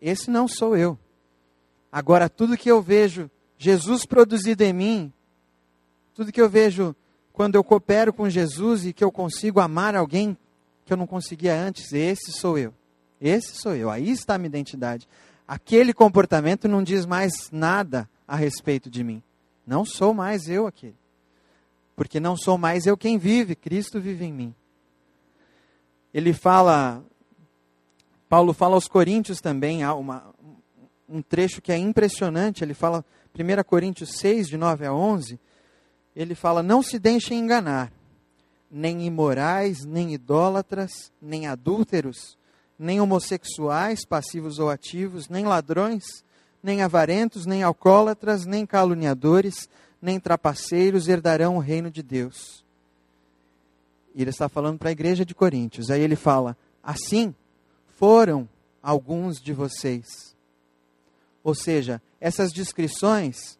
Esse 0.00 0.30
não 0.30 0.46
sou 0.46 0.76
eu. 0.76 0.98
Agora, 1.90 2.28
tudo 2.28 2.56
que 2.56 2.70
eu 2.70 2.80
vejo 2.82 3.30
Jesus 3.58 4.04
produzido 4.04 4.62
em 4.64 4.72
mim, 4.72 5.12
tudo 6.14 6.32
que 6.32 6.40
eu 6.40 6.48
vejo 6.48 6.94
quando 7.32 7.54
eu 7.54 7.64
coopero 7.64 8.12
com 8.12 8.28
Jesus 8.28 8.84
e 8.84 8.92
que 8.92 9.04
eu 9.04 9.10
consigo 9.10 9.60
amar 9.60 9.94
alguém 9.94 10.36
que 10.84 10.92
eu 10.92 10.96
não 10.96 11.06
conseguia 11.06 11.54
antes, 11.54 11.92
esse 11.92 12.32
sou 12.32 12.58
eu. 12.58 12.74
Esse 13.20 13.54
sou 13.54 13.74
eu. 13.74 13.88
Aí 13.88 14.10
está 14.10 14.34
a 14.34 14.38
minha 14.38 14.48
identidade. 14.48 15.08
Aquele 15.52 15.92
comportamento 15.92 16.66
não 16.66 16.82
diz 16.82 17.04
mais 17.04 17.50
nada 17.52 18.08
a 18.26 18.34
respeito 18.36 18.88
de 18.88 19.04
mim. 19.04 19.22
Não 19.66 19.84
sou 19.84 20.14
mais 20.14 20.48
eu 20.48 20.66
aquele. 20.66 20.96
Porque 21.94 22.18
não 22.18 22.38
sou 22.38 22.56
mais 22.56 22.86
eu 22.86 22.96
quem 22.96 23.18
vive, 23.18 23.54
Cristo 23.54 24.00
vive 24.00 24.24
em 24.24 24.32
mim. 24.32 24.54
Ele 26.14 26.32
fala, 26.32 27.04
Paulo 28.30 28.54
fala 28.54 28.76
aos 28.76 28.88
Coríntios 28.88 29.42
também, 29.42 29.82
há 29.82 29.92
uma, 29.92 30.34
um 31.06 31.20
trecho 31.20 31.60
que 31.60 31.70
é 31.70 31.76
impressionante. 31.76 32.64
Ele 32.64 32.72
fala, 32.72 33.04
1 33.38 33.62
Coríntios 33.64 34.14
6, 34.16 34.48
de 34.48 34.56
9 34.56 34.86
a 34.86 34.94
11, 34.94 35.38
ele 36.16 36.34
fala: 36.34 36.62
Não 36.62 36.82
se 36.82 36.98
deixem 36.98 37.38
enganar, 37.38 37.92
nem 38.70 39.04
imorais, 39.04 39.84
nem 39.84 40.14
idólatras, 40.14 41.12
nem 41.20 41.46
adúlteros, 41.46 42.38
nem 42.78 43.00
homossexuais, 43.00 44.04
passivos 44.04 44.58
ou 44.58 44.70
ativos, 44.70 45.28
nem 45.28 45.44
ladrões, 45.44 46.02
nem 46.62 46.82
avarentos, 46.82 47.46
nem 47.46 47.62
alcoólatras, 47.62 48.44
nem 48.44 48.64
caluniadores, 48.64 49.68
nem 50.00 50.18
trapaceiros 50.18 51.08
herdarão 51.08 51.56
o 51.56 51.60
reino 51.60 51.90
de 51.90 52.02
Deus. 52.02 52.64
E 54.14 54.22
ele 54.22 54.30
está 54.30 54.48
falando 54.48 54.78
para 54.78 54.88
a 54.88 54.92
igreja 54.92 55.24
de 55.24 55.34
Coríntios. 55.34 55.90
Aí 55.90 56.00
ele 56.00 56.16
fala: 56.16 56.56
Assim 56.82 57.34
foram 57.96 58.48
alguns 58.82 59.40
de 59.40 59.52
vocês. 59.52 60.34
Ou 61.44 61.54
seja, 61.54 62.00
essas 62.20 62.52
descrições 62.52 63.58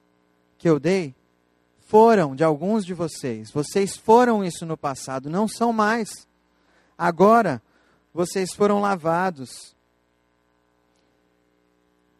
que 0.58 0.68
eu 0.68 0.78
dei 0.78 1.14
foram 1.86 2.34
de 2.34 2.44
alguns 2.44 2.84
de 2.84 2.94
vocês. 2.94 3.50
Vocês 3.50 3.96
foram 3.96 4.44
isso 4.44 4.64
no 4.64 4.76
passado, 4.76 5.28
não 5.28 5.46
são 5.46 5.72
mais. 5.72 6.26
Agora, 6.96 7.60
vocês 8.12 8.52
foram 8.52 8.80
lavados. 8.80 9.74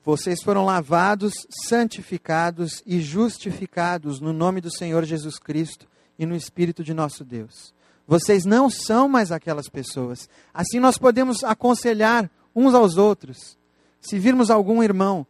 Vocês 0.04 0.42
foram 0.42 0.64
lavados, 0.64 1.32
santificados 1.68 2.82
e 2.84 3.00
justificados 3.00 4.20
no 4.20 4.32
nome 4.32 4.60
do 4.60 4.70
Senhor 4.70 5.04
Jesus 5.04 5.38
Cristo 5.38 5.86
e 6.18 6.26
no 6.26 6.34
Espírito 6.34 6.82
de 6.82 6.92
nosso 6.92 7.24
Deus. 7.24 7.72
Vocês 8.06 8.44
não 8.44 8.68
são 8.68 9.08
mais 9.08 9.30
aquelas 9.30 9.68
pessoas. 9.68 10.28
Assim 10.52 10.80
nós 10.80 10.98
podemos 10.98 11.44
aconselhar 11.44 12.28
uns 12.54 12.74
aos 12.74 12.96
outros. 12.96 13.56
Se 14.00 14.18
virmos 14.18 14.50
algum 14.50 14.82
irmão 14.82 15.24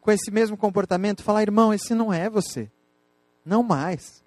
com 0.00 0.12
esse 0.12 0.30
mesmo 0.30 0.56
comportamento, 0.56 1.24
falar: 1.24 1.42
irmão, 1.42 1.74
esse 1.74 1.92
não 1.92 2.12
é 2.12 2.30
você. 2.30 2.70
Não 3.44 3.64
mais. 3.64 4.22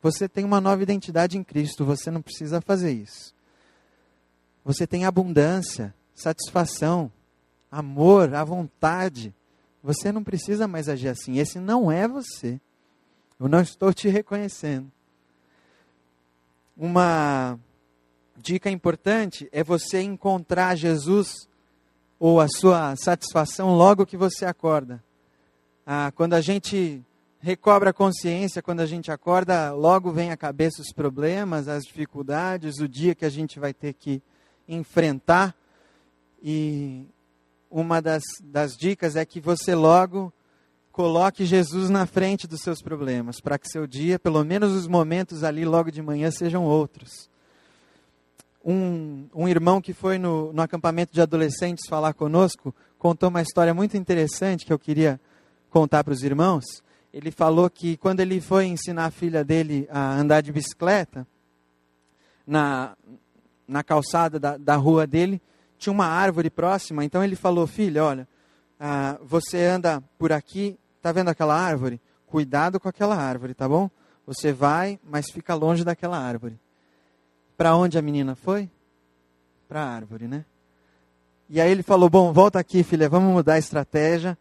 Você 0.00 0.26
tem 0.28 0.44
uma 0.44 0.60
nova 0.60 0.82
identidade 0.82 1.36
em 1.36 1.44
Cristo, 1.44 1.84
você 1.84 2.10
não 2.10 2.22
precisa 2.22 2.60
fazer 2.62 2.92
isso. 2.92 3.35
Você 4.66 4.84
tem 4.84 5.04
abundância, 5.04 5.94
satisfação, 6.12 7.12
amor, 7.70 8.34
a 8.34 8.42
vontade. 8.42 9.32
Você 9.80 10.10
não 10.10 10.24
precisa 10.24 10.66
mais 10.66 10.88
agir 10.88 11.06
assim. 11.06 11.38
Esse 11.38 11.60
não 11.60 11.88
é 11.88 12.08
você. 12.08 12.60
Eu 13.38 13.48
não 13.48 13.60
estou 13.60 13.94
te 13.94 14.08
reconhecendo. 14.08 14.90
Uma 16.76 17.56
dica 18.36 18.68
importante 18.68 19.48
é 19.52 19.62
você 19.62 20.02
encontrar 20.02 20.74
Jesus 20.74 21.48
ou 22.18 22.40
a 22.40 22.48
sua 22.48 22.96
satisfação 22.96 23.76
logo 23.76 24.04
que 24.04 24.16
você 24.16 24.44
acorda. 24.44 25.00
Ah, 25.86 26.12
quando 26.12 26.34
a 26.34 26.40
gente 26.40 27.00
recobra 27.38 27.90
a 27.90 27.94
consciência, 27.94 28.60
quando 28.60 28.80
a 28.80 28.86
gente 28.86 29.12
acorda, 29.12 29.70
logo 29.70 30.10
vem 30.10 30.32
à 30.32 30.36
cabeça 30.36 30.82
os 30.82 30.92
problemas, 30.92 31.68
as 31.68 31.84
dificuldades, 31.84 32.80
o 32.80 32.88
dia 32.88 33.14
que 33.14 33.24
a 33.24 33.30
gente 33.30 33.60
vai 33.60 33.72
ter 33.72 33.92
que 33.92 34.20
enfrentar. 34.68 35.54
E 36.42 37.06
uma 37.70 38.00
das, 38.00 38.22
das 38.42 38.76
dicas 38.76 39.16
é 39.16 39.24
que 39.24 39.40
você 39.40 39.74
logo 39.74 40.32
coloque 40.92 41.44
Jesus 41.44 41.90
na 41.90 42.06
frente 42.06 42.46
dos 42.46 42.62
seus 42.62 42.80
problemas, 42.80 43.40
para 43.40 43.58
que 43.58 43.68
seu 43.68 43.86
dia, 43.86 44.18
pelo 44.18 44.42
menos 44.44 44.72
os 44.72 44.86
momentos 44.86 45.44
ali 45.44 45.64
logo 45.64 45.90
de 45.90 46.00
manhã, 46.00 46.30
sejam 46.30 46.64
outros 46.64 47.28
um, 48.66 49.28
um 49.32 49.48
irmão 49.48 49.80
que 49.80 49.92
foi 49.92 50.18
no, 50.18 50.52
no 50.52 50.60
acampamento 50.60 51.14
de 51.14 51.20
adolescentes 51.20 51.86
falar 51.88 52.12
conosco 52.12 52.74
contou 52.98 53.28
uma 53.28 53.40
história 53.40 53.72
muito 53.72 53.96
interessante 53.96 54.66
que 54.66 54.72
eu 54.72 54.78
queria 54.78 55.20
contar 55.70 56.02
para 56.02 56.12
os 56.12 56.24
irmãos. 56.24 56.64
Ele 57.12 57.30
falou 57.30 57.70
que 57.70 57.96
quando 57.96 58.18
ele 58.18 58.40
foi 58.40 58.66
ensinar 58.66 59.06
a 59.06 59.10
filha 59.12 59.44
dele 59.44 59.86
a 59.88 60.18
andar 60.18 60.40
de 60.40 60.50
bicicleta, 60.50 61.24
na, 62.44 62.96
na 63.66 63.82
calçada 63.82 64.38
da, 64.38 64.56
da 64.56 64.76
rua 64.76 65.06
dele, 65.06 65.40
tinha 65.78 65.92
uma 65.92 66.06
árvore 66.06 66.50
próxima. 66.50 67.04
Então 67.04 67.22
ele 67.22 67.36
falou: 67.36 67.66
Filha, 67.66 68.04
olha, 68.04 68.28
ah, 68.78 69.18
você 69.22 69.64
anda 69.64 70.02
por 70.18 70.32
aqui, 70.32 70.78
tá 71.00 71.12
vendo 71.12 71.28
aquela 71.28 71.58
árvore? 71.58 72.00
Cuidado 72.26 72.80
com 72.80 72.88
aquela 72.88 73.16
árvore, 73.16 73.54
tá 73.54 73.68
bom? 73.68 73.90
Você 74.26 74.52
vai, 74.52 74.98
mas 75.04 75.30
fica 75.30 75.54
longe 75.54 75.84
daquela 75.84 76.18
árvore. 76.18 76.58
Para 77.56 77.76
onde 77.76 77.96
a 77.96 78.02
menina 78.02 78.34
foi? 78.34 78.68
Para 79.68 79.82
a 79.82 79.88
árvore, 79.88 80.26
né? 80.26 80.44
E 81.48 81.60
aí 81.60 81.70
ele 81.70 81.82
falou: 81.82 82.10
Bom, 82.10 82.32
volta 82.32 82.58
aqui, 82.58 82.82
filha, 82.82 83.08
vamos 83.08 83.32
mudar 83.32 83.54
a 83.54 83.58
estratégia. 83.58 84.36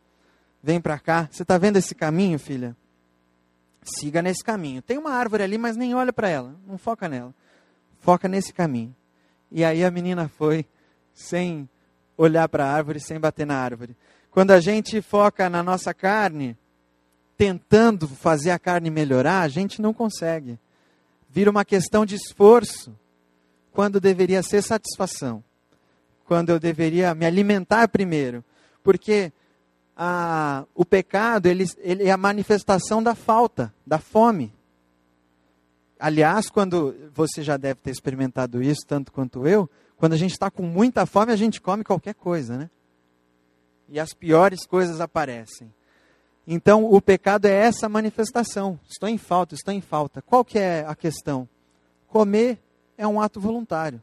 Vem 0.61 0.81
para 0.81 0.97
cá. 0.97 1.29
Você 1.31 1.43
está 1.43 1.57
vendo 1.57 1.77
esse 1.77 1.93
caminho, 1.93 2.39
filha? 2.39 2.75
Siga 3.83 4.23
nesse 4.23 4.43
caminho. 4.43 4.81
Tem 4.81 4.97
uma 4.97 5.11
árvore 5.11 5.43
ali, 5.43 5.59
mas 5.59 5.77
nem 5.77 5.93
olha 5.93 6.11
para 6.11 6.27
ela. 6.27 6.55
Não 6.65 6.75
foca 6.75 7.07
nela. 7.07 7.33
Foca 7.99 8.27
nesse 8.27 8.51
caminho. 8.51 8.95
E 9.51 9.63
aí 9.63 9.83
a 9.83 9.91
menina 9.91 10.27
foi 10.27 10.65
sem 11.13 11.69
olhar 12.17 12.47
para 12.49 12.65
a 12.65 12.71
árvore, 12.71 12.99
sem 12.99 13.19
bater 13.19 13.45
na 13.45 13.57
árvore. 13.57 13.95
Quando 14.31 14.51
a 14.51 14.59
gente 14.59 15.01
foca 15.01 15.49
na 15.49 15.63
nossa 15.63 15.93
carne, 15.93 16.57
tentando 17.37 18.07
fazer 18.07 18.51
a 18.51 18.59
carne 18.59 18.89
melhorar, 18.89 19.41
a 19.41 19.47
gente 19.47 19.81
não 19.81 19.93
consegue. 19.93 20.59
Vira 21.29 21.51
uma 21.51 21.65
questão 21.65 22.05
de 22.05 22.15
esforço 22.15 22.95
quando 23.71 23.99
deveria 23.99 24.41
ser 24.41 24.61
satisfação, 24.61 25.43
quando 26.25 26.49
eu 26.49 26.59
deveria 26.59 27.13
me 27.13 27.25
alimentar 27.25 27.89
primeiro, 27.89 28.43
porque 28.81 29.33
a, 29.95 30.65
o 30.73 30.85
pecado 30.85 31.47
ele, 31.47 31.65
ele 31.79 32.05
é 32.05 32.11
a 32.11 32.17
manifestação 32.17 33.03
da 33.03 33.13
falta, 33.13 33.73
da 33.85 33.99
fome. 33.99 34.53
Aliás, 35.99 36.49
quando 36.49 36.93
você 37.13 37.41
já 37.41 37.57
deve 37.57 37.79
ter 37.79 37.91
experimentado 37.91 38.61
isso 38.61 38.81
tanto 38.85 39.11
quanto 39.11 39.47
eu, 39.47 39.69
quando 39.97 40.13
a 40.13 40.17
gente 40.17 40.31
está 40.31 40.51
com 40.51 40.63
muita 40.63 41.05
fome, 41.05 41.31
a 41.31 41.35
gente 41.35 41.61
come 41.61 41.83
qualquer 41.83 42.13
coisa, 42.13 42.57
né? 42.57 42.69
E 43.87 43.99
as 43.99 44.13
piores 44.13 44.65
coisas 44.65 44.99
aparecem. 44.99 45.71
Então, 46.47 46.85
o 46.85 47.01
pecado 47.01 47.45
é 47.45 47.53
essa 47.53 47.87
manifestação. 47.87 48.79
Estou 48.87 49.09
em 49.09 49.17
falta, 49.17 49.55
estou 49.55 49.73
em 49.73 49.81
falta. 49.81 50.21
Qual 50.21 50.43
que 50.43 50.59
é 50.59 50.85
a 50.85 50.95
questão? 50.95 51.47
Comer 52.07 52.59
é 52.97 53.07
um 53.07 53.19
ato 53.19 53.39
voluntário. 53.39 54.01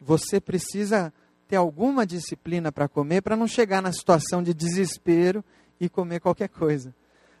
Você 0.00 0.40
precisa 0.40 1.12
ter 1.48 1.56
alguma 1.56 2.06
disciplina 2.06 2.72
para 2.72 2.88
comer 2.88 3.22
para 3.22 3.36
não 3.36 3.46
chegar 3.46 3.82
na 3.82 3.92
situação 3.92 4.42
de 4.42 4.54
desespero 4.54 5.44
e 5.80 5.88
comer 5.88 6.20
qualquer 6.20 6.48
coisa. 6.48 6.94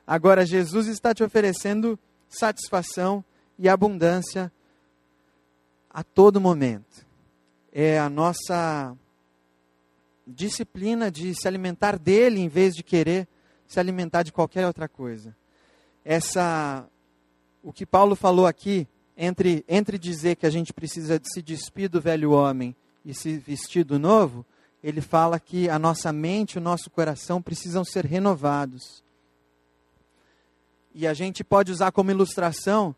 Agora, 0.06 0.44
Jesus 0.44 0.88
está 0.88 1.14
te 1.14 1.24
oferecendo 1.24 1.98
satisfação 2.28 3.24
e 3.58 3.68
abundância 3.68 4.52
a 5.90 6.02
todo 6.02 6.40
momento. 6.40 7.06
É 7.72 7.98
a 7.98 8.08
nossa 8.08 8.96
disciplina 10.26 11.10
de 11.10 11.34
se 11.34 11.46
alimentar 11.46 11.98
dele 11.98 12.40
em 12.40 12.48
vez 12.48 12.74
de 12.74 12.82
querer 12.82 13.28
se 13.66 13.80
alimentar 13.80 14.22
de 14.22 14.32
qualquer 14.32 14.66
outra 14.66 14.88
coisa. 14.88 15.36
Essa 16.04 16.88
o 17.62 17.72
que 17.72 17.84
Paulo 17.84 18.14
falou 18.14 18.46
aqui 18.46 18.86
entre, 19.16 19.64
entre 19.68 19.98
dizer 19.98 20.36
que 20.36 20.46
a 20.46 20.50
gente 20.50 20.72
precisa 20.72 21.18
de 21.18 21.28
se 21.32 21.42
despir 21.42 21.88
do 21.88 22.00
velho 22.00 22.30
homem 22.30 22.76
e 23.04 23.12
se 23.12 23.36
vestir 23.38 23.82
do 23.82 23.98
novo, 23.98 24.46
ele 24.82 25.00
fala 25.00 25.40
que 25.40 25.68
a 25.68 25.78
nossa 25.78 26.12
mente 26.12 26.58
o 26.58 26.60
nosso 26.60 26.88
coração 26.90 27.42
precisam 27.42 27.84
ser 27.84 28.04
renovados. 28.04 29.02
E 30.94 31.06
a 31.06 31.14
gente 31.14 31.42
pode 31.42 31.72
usar 31.72 31.90
como 31.90 32.10
ilustração 32.10 32.94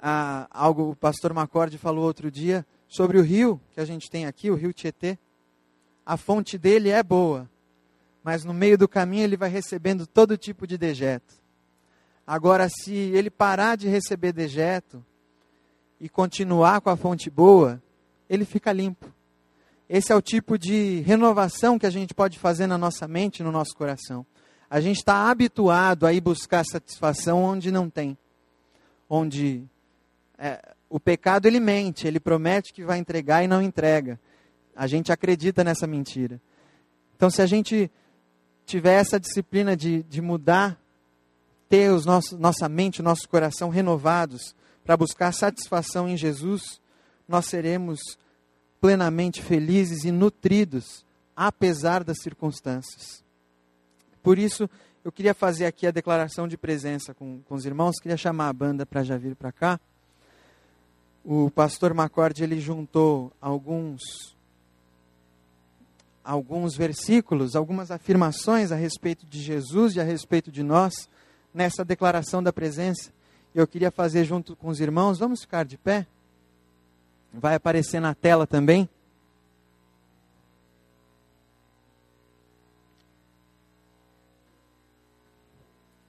ah, 0.00 0.46
algo 0.50 0.90
o 0.90 0.96
pastor 0.96 1.32
Macorde 1.32 1.76
falou 1.76 2.04
outro 2.04 2.30
dia 2.30 2.64
sobre 2.88 3.18
o 3.18 3.22
rio 3.22 3.60
que 3.72 3.80
a 3.80 3.84
gente 3.84 4.10
tem 4.10 4.26
aqui, 4.26 4.50
o 4.50 4.54
rio 4.54 4.72
Tietê. 4.72 5.18
A 6.06 6.16
fonte 6.16 6.56
dele 6.56 6.90
é 6.90 7.02
boa, 7.02 7.48
mas 8.22 8.44
no 8.44 8.54
meio 8.54 8.78
do 8.78 8.88
caminho 8.88 9.24
ele 9.24 9.36
vai 9.36 9.50
recebendo 9.50 10.06
todo 10.06 10.38
tipo 10.38 10.66
de 10.66 10.78
dejeto. 10.78 11.34
Agora, 12.26 12.68
se 12.68 12.92
ele 12.92 13.30
parar 13.30 13.76
de 13.76 13.88
receber 13.88 14.32
dejeto 14.32 15.04
e 16.00 16.08
continuar 16.08 16.80
com 16.80 16.90
a 16.90 16.96
fonte 16.96 17.30
boa, 17.30 17.82
ele 18.28 18.44
fica 18.44 18.72
limpo. 18.72 19.12
Esse 19.88 20.12
é 20.12 20.14
o 20.14 20.20
tipo 20.20 20.58
de 20.58 21.00
renovação 21.00 21.78
que 21.78 21.86
a 21.86 21.90
gente 21.90 22.12
pode 22.12 22.38
fazer 22.38 22.66
na 22.66 22.76
nossa 22.76 23.08
mente, 23.08 23.42
no 23.42 23.50
nosso 23.50 23.74
coração. 23.74 24.26
A 24.68 24.80
gente 24.80 24.98
está 24.98 25.30
habituado 25.30 26.06
a 26.06 26.12
ir 26.12 26.20
buscar 26.20 26.64
satisfação 26.64 27.42
onde 27.42 27.70
não 27.70 27.88
tem. 27.88 28.16
Onde 29.08 29.66
é, 30.38 30.74
o 30.88 31.00
pecado 31.00 31.46
ele 31.46 31.60
mente, 31.60 32.06
ele 32.06 32.20
promete 32.20 32.72
que 32.72 32.84
vai 32.84 32.98
entregar 32.98 33.42
e 33.42 33.48
não 33.48 33.60
entrega. 33.60 34.18
A 34.74 34.86
gente 34.86 35.10
acredita 35.10 35.64
nessa 35.64 35.86
mentira. 35.86 36.40
Então, 37.16 37.28
se 37.28 37.42
a 37.42 37.46
gente 37.46 37.90
tiver 38.64 38.94
essa 38.94 39.18
disciplina 39.18 39.76
de, 39.76 40.02
de 40.04 40.22
mudar, 40.22 40.78
ter 41.68 41.90
os 41.90 42.06
nossos, 42.06 42.38
nossa 42.38 42.68
mente, 42.68 43.02
nosso 43.02 43.28
coração 43.28 43.68
renovados 43.68 44.54
para 44.84 44.96
buscar 44.96 45.32
satisfação 45.32 46.08
em 46.08 46.16
Jesus, 46.16 46.80
nós 47.26 47.46
seremos 47.46 48.00
plenamente 48.80 49.42
felizes 49.42 50.04
e 50.04 50.12
nutridos, 50.12 51.04
apesar 51.36 52.04
das 52.04 52.18
circunstâncias. 52.22 53.22
Por 54.22 54.38
isso, 54.38 54.70
eu 55.04 55.12
queria 55.12 55.34
fazer 55.34 55.66
aqui 55.66 55.86
a 55.86 55.90
declaração 55.90 56.48
de 56.48 56.56
presença 56.56 57.12
com, 57.12 57.40
com 57.42 57.54
os 57.54 57.66
irmãos, 57.66 57.98
queria 58.00 58.16
chamar 58.16 58.48
a 58.48 58.52
banda 58.52 58.86
para 58.86 59.02
já 59.02 59.16
vir 59.16 59.34
para 59.34 59.52
cá. 59.52 59.80
O 61.24 61.50
pastor 61.50 61.92
Macorde, 61.92 62.42
ele 62.42 62.60
juntou 62.60 63.32
alguns 63.40 64.36
alguns 66.24 66.76
versículos, 66.76 67.56
algumas 67.56 67.90
afirmações 67.90 68.70
a 68.70 68.76
respeito 68.76 69.24
de 69.24 69.40
Jesus 69.40 69.96
e 69.96 70.00
a 70.00 70.04
respeito 70.04 70.52
de 70.52 70.62
nós 70.62 71.08
nessa 71.54 71.82
declaração 71.82 72.42
da 72.42 72.52
presença. 72.52 73.10
Eu 73.54 73.66
queria 73.66 73.90
fazer 73.90 74.24
junto 74.24 74.54
com 74.54 74.68
os 74.68 74.78
irmãos. 74.78 75.18
Vamos 75.18 75.40
ficar 75.40 75.64
de 75.64 75.78
pé? 75.78 76.06
Vai 77.32 77.54
aparecer 77.54 77.98
na 77.98 78.14
tela 78.14 78.46
também. 78.46 78.86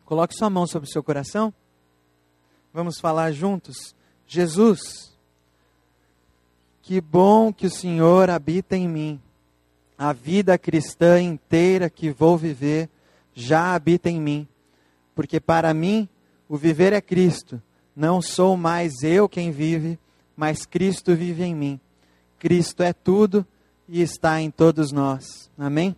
Coloque 0.04 0.36
sua 0.36 0.50
mão 0.50 0.68
sobre 0.68 0.90
o 0.90 0.92
seu 0.92 1.02
coração. 1.02 1.54
Vamos 2.74 3.00
falar 3.00 3.32
juntos. 3.32 3.96
Jesus, 4.32 5.12
que 6.84 7.02
bom 7.02 7.52
que 7.52 7.66
o 7.66 7.72
Senhor 7.72 8.30
habita 8.30 8.78
em 8.78 8.88
mim. 8.88 9.20
A 9.98 10.14
vida 10.14 10.56
cristã 10.56 11.20
inteira 11.20 11.90
que 11.90 12.12
vou 12.12 12.38
viver 12.38 12.88
já 13.34 13.74
habita 13.74 14.08
em 14.08 14.22
mim. 14.22 14.48
Porque 15.16 15.40
para 15.40 15.74
mim, 15.74 16.08
o 16.48 16.56
viver 16.56 16.94
é 16.94 17.02
Cristo. 17.02 17.60
Não 17.96 18.22
sou 18.22 18.56
mais 18.56 19.02
eu 19.02 19.28
quem 19.28 19.50
vive, 19.50 19.98
mas 20.38 20.64
Cristo 20.64 21.16
vive 21.16 21.44
em 21.44 21.56
mim. 21.56 21.80
Cristo 22.38 22.84
é 22.84 22.94
tudo 22.94 23.44
e 23.88 24.00
está 24.00 24.40
em 24.40 24.52
todos 24.52 24.92
nós. 24.92 25.50
Amém? 25.58 25.96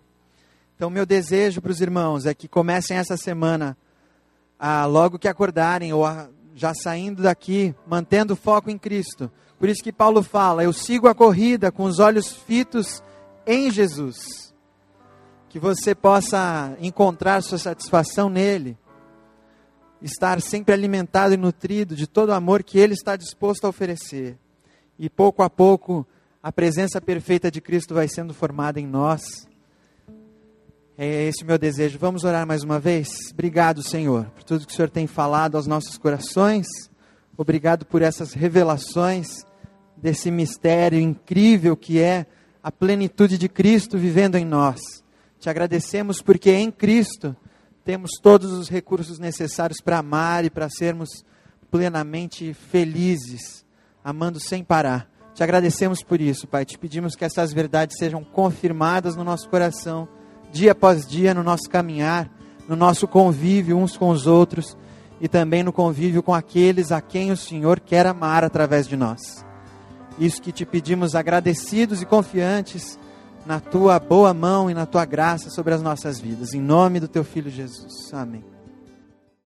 Então, 0.77 0.89
meu 0.89 1.05
desejo 1.05 1.61
para 1.61 1.71
os 1.71 1.81
irmãos 1.81 2.25
é 2.25 2.33
que 2.33 2.47
comecem 2.47 2.95
essa 2.95 3.17
semana, 3.17 3.77
a, 4.57 4.85
logo 4.85 5.19
que 5.19 5.27
acordarem, 5.27 5.91
ou 5.91 6.05
a, 6.05 6.29
já 6.55 6.73
saindo 6.73 7.23
daqui, 7.23 7.73
mantendo 7.87 8.35
foco 8.35 8.69
em 8.69 8.77
Cristo. 8.77 9.31
Por 9.59 9.69
isso 9.69 9.83
que 9.83 9.91
Paulo 9.91 10.23
fala: 10.23 10.63
Eu 10.63 10.73
sigo 10.73 11.07
a 11.07 11.15
corrida 11.15 11.71
com 11.71 11.83
os 11.83 11.99
olhos 11.99 12.31
fitos 12.31 13.03
em 13.45 13.71
Jesus. 13.71 14.53
Que 15.49 15.59
você 15.59 15.93
possa 15.93 16.75
encontrar 16.79 17.41
sua 17.41 17.57
satisfação 17.57 18.29
nele 18.29 18.77
estar 20.01 20.41
sempre 20.41 20.73
alimentado 20.73 21.33
e 21.33 21.37
nutrido 21.37 21.95
de 21.95 22.07
todo 22.07 22.29
o 22.29 22.33
amor 22.33 22.63
que 22.63 22.79
Ele 22.79 22.93
está 22.93 23.15
disposto 23.15 23.65
a 23.65 23.69
oferecer. 23.69 24.37
E 24.97 25.09
pouco 25.09 25.43
a 25.43 25.49
pouco, 25.49 26.05
a 26.41 26.51
presença 26.51 26.99
perfeita 26.99 27.51
de 27.51 27.61
Cristo 27.61 27.93
vai 27.93 28.07
sendo 28.07 28.33
formada 28.33 28.79
em 28.79 28.87
nós. 28.87 29.47
É 30.97 31.23
esse 31.27 31.43
o 31.43 31.47
meu 31.47 31.57
desejo. 31.57 31.97
Vamos 31.97 32.23
orar 32.23 32.45
mais 32.45 32.63
uma 32.63 32.79
vez? 32.79 33.09
Obrigado, 33.31 33.81
Senhor, 33.81 34.25
por 34.35 34.43
tudo 34.43 34.65
que 34.67 34.73
o 34.73 34.75
Senhor 34.75 34.89
tem 34.89 35.07
falado 35.07 35.55
aos 35.55 35.65
nossos 35.65 35.97
corações. 35.97 36.67
Obrigado 37.37 37.85
por 37.85 38.01
essas 38.01 38.33
revelações 38.33 39.45
desse 39.97 40.29
mistério 40.29 40.99
incrível 40.99 41.77
que 41.77 41.99
é 41.99 42.25
a 42.61 42.71
plenitude 42.71 43.37
de 43.37 43.47
Cristo 43.47 43.97
vivendo 43.97 44.35
em 44.35 44.45
nós. 44.45 44.79
Te 45.39 45.49
agradecemos 45.49 46.21
porque 46.21 46.51
em 46.51 46.69
Cristo 46.69 47.35
temos 47.83 48.11
todos 48.21 48.51
os 48.51 48.69
recursos 48.69 49.17
necessários 49.17 49.81
para 49.81 49.97
amar 49.97 50.45
e 50.45 50.49
para 50.49 50.69
sermos 50.69 51.23
plenamente 51.71 52.53
felizes, 52.53 53.65
amando 54.03 54.39
sem 54.39 54.63
parar. 54.63 55.09
Te 55.33 55.41
agradecemos 55.41 56.03
por 56.03 56.19
isso, 56.19 56.45
Pai. 56.47 56.65
Te 56.65 56.77
pedimos 56.77 57.15
que 57.15 57.25
essas 57.25 57.53
verdades 57.53 57.97
sejam 57.97 58.23
confirmadas 58.23 59.15
no 59.15 59.23
nosso 59.23 59.49
coração, 59.49 60.07
dia 60.51 60.73
após 60.73 61.05
dia, 61.05 61.33
no 61.33 61.43
nosso 61.43 61.69
caminhar, 61.69 62.29
no 62.67 62.75
nosso 62.75 63.07
convívio 63.07 63.77
uns 63.77 63.97
com 63.97 64.09
os 64.09 64.27
outros 64.27 64.77
e 65.19 65.27
também 65.27 65.63
no 65.63 65.71
convívio 65.71 66.23
com 66.23 66.33
aqueles 66.33 66.91
a 66.91 66.99
quem 67.01 67.31
o 67.31 67.37
Senhor 67.37 67.79
quer 67.79 68.07
amar 68.07 68.43
através 68.43 68.87
de 68.87 68.97
nós. 68.97 69.45
Isso 70.19 70.41
que 70.41 70.51
te 70.51 70.65
pedimos 70.65 71.15
agradecidos 71.15 72.01
e 72.01 72.05
confiantes 72.05 72.99
na 73.45 73.59
tua 73.59 73.99
boa 73.99 74.33
mão 74.33 74.69
e 74.69 74.73
na 74.73 74.85
tua 74.85 75.05
graça 75.05 75.49
sobre 75.49 75.73
as 75.73 75.81
nossas 75.81 76.19
vidas. 76.19 76.53
Em 76.53 76.61
nome 76.61 76.99
do 76.99 77.07
teu 77.07 77.23
filho 77.23 77.49
Jesus. 77.49 78.13
Amém. 78.13 78.50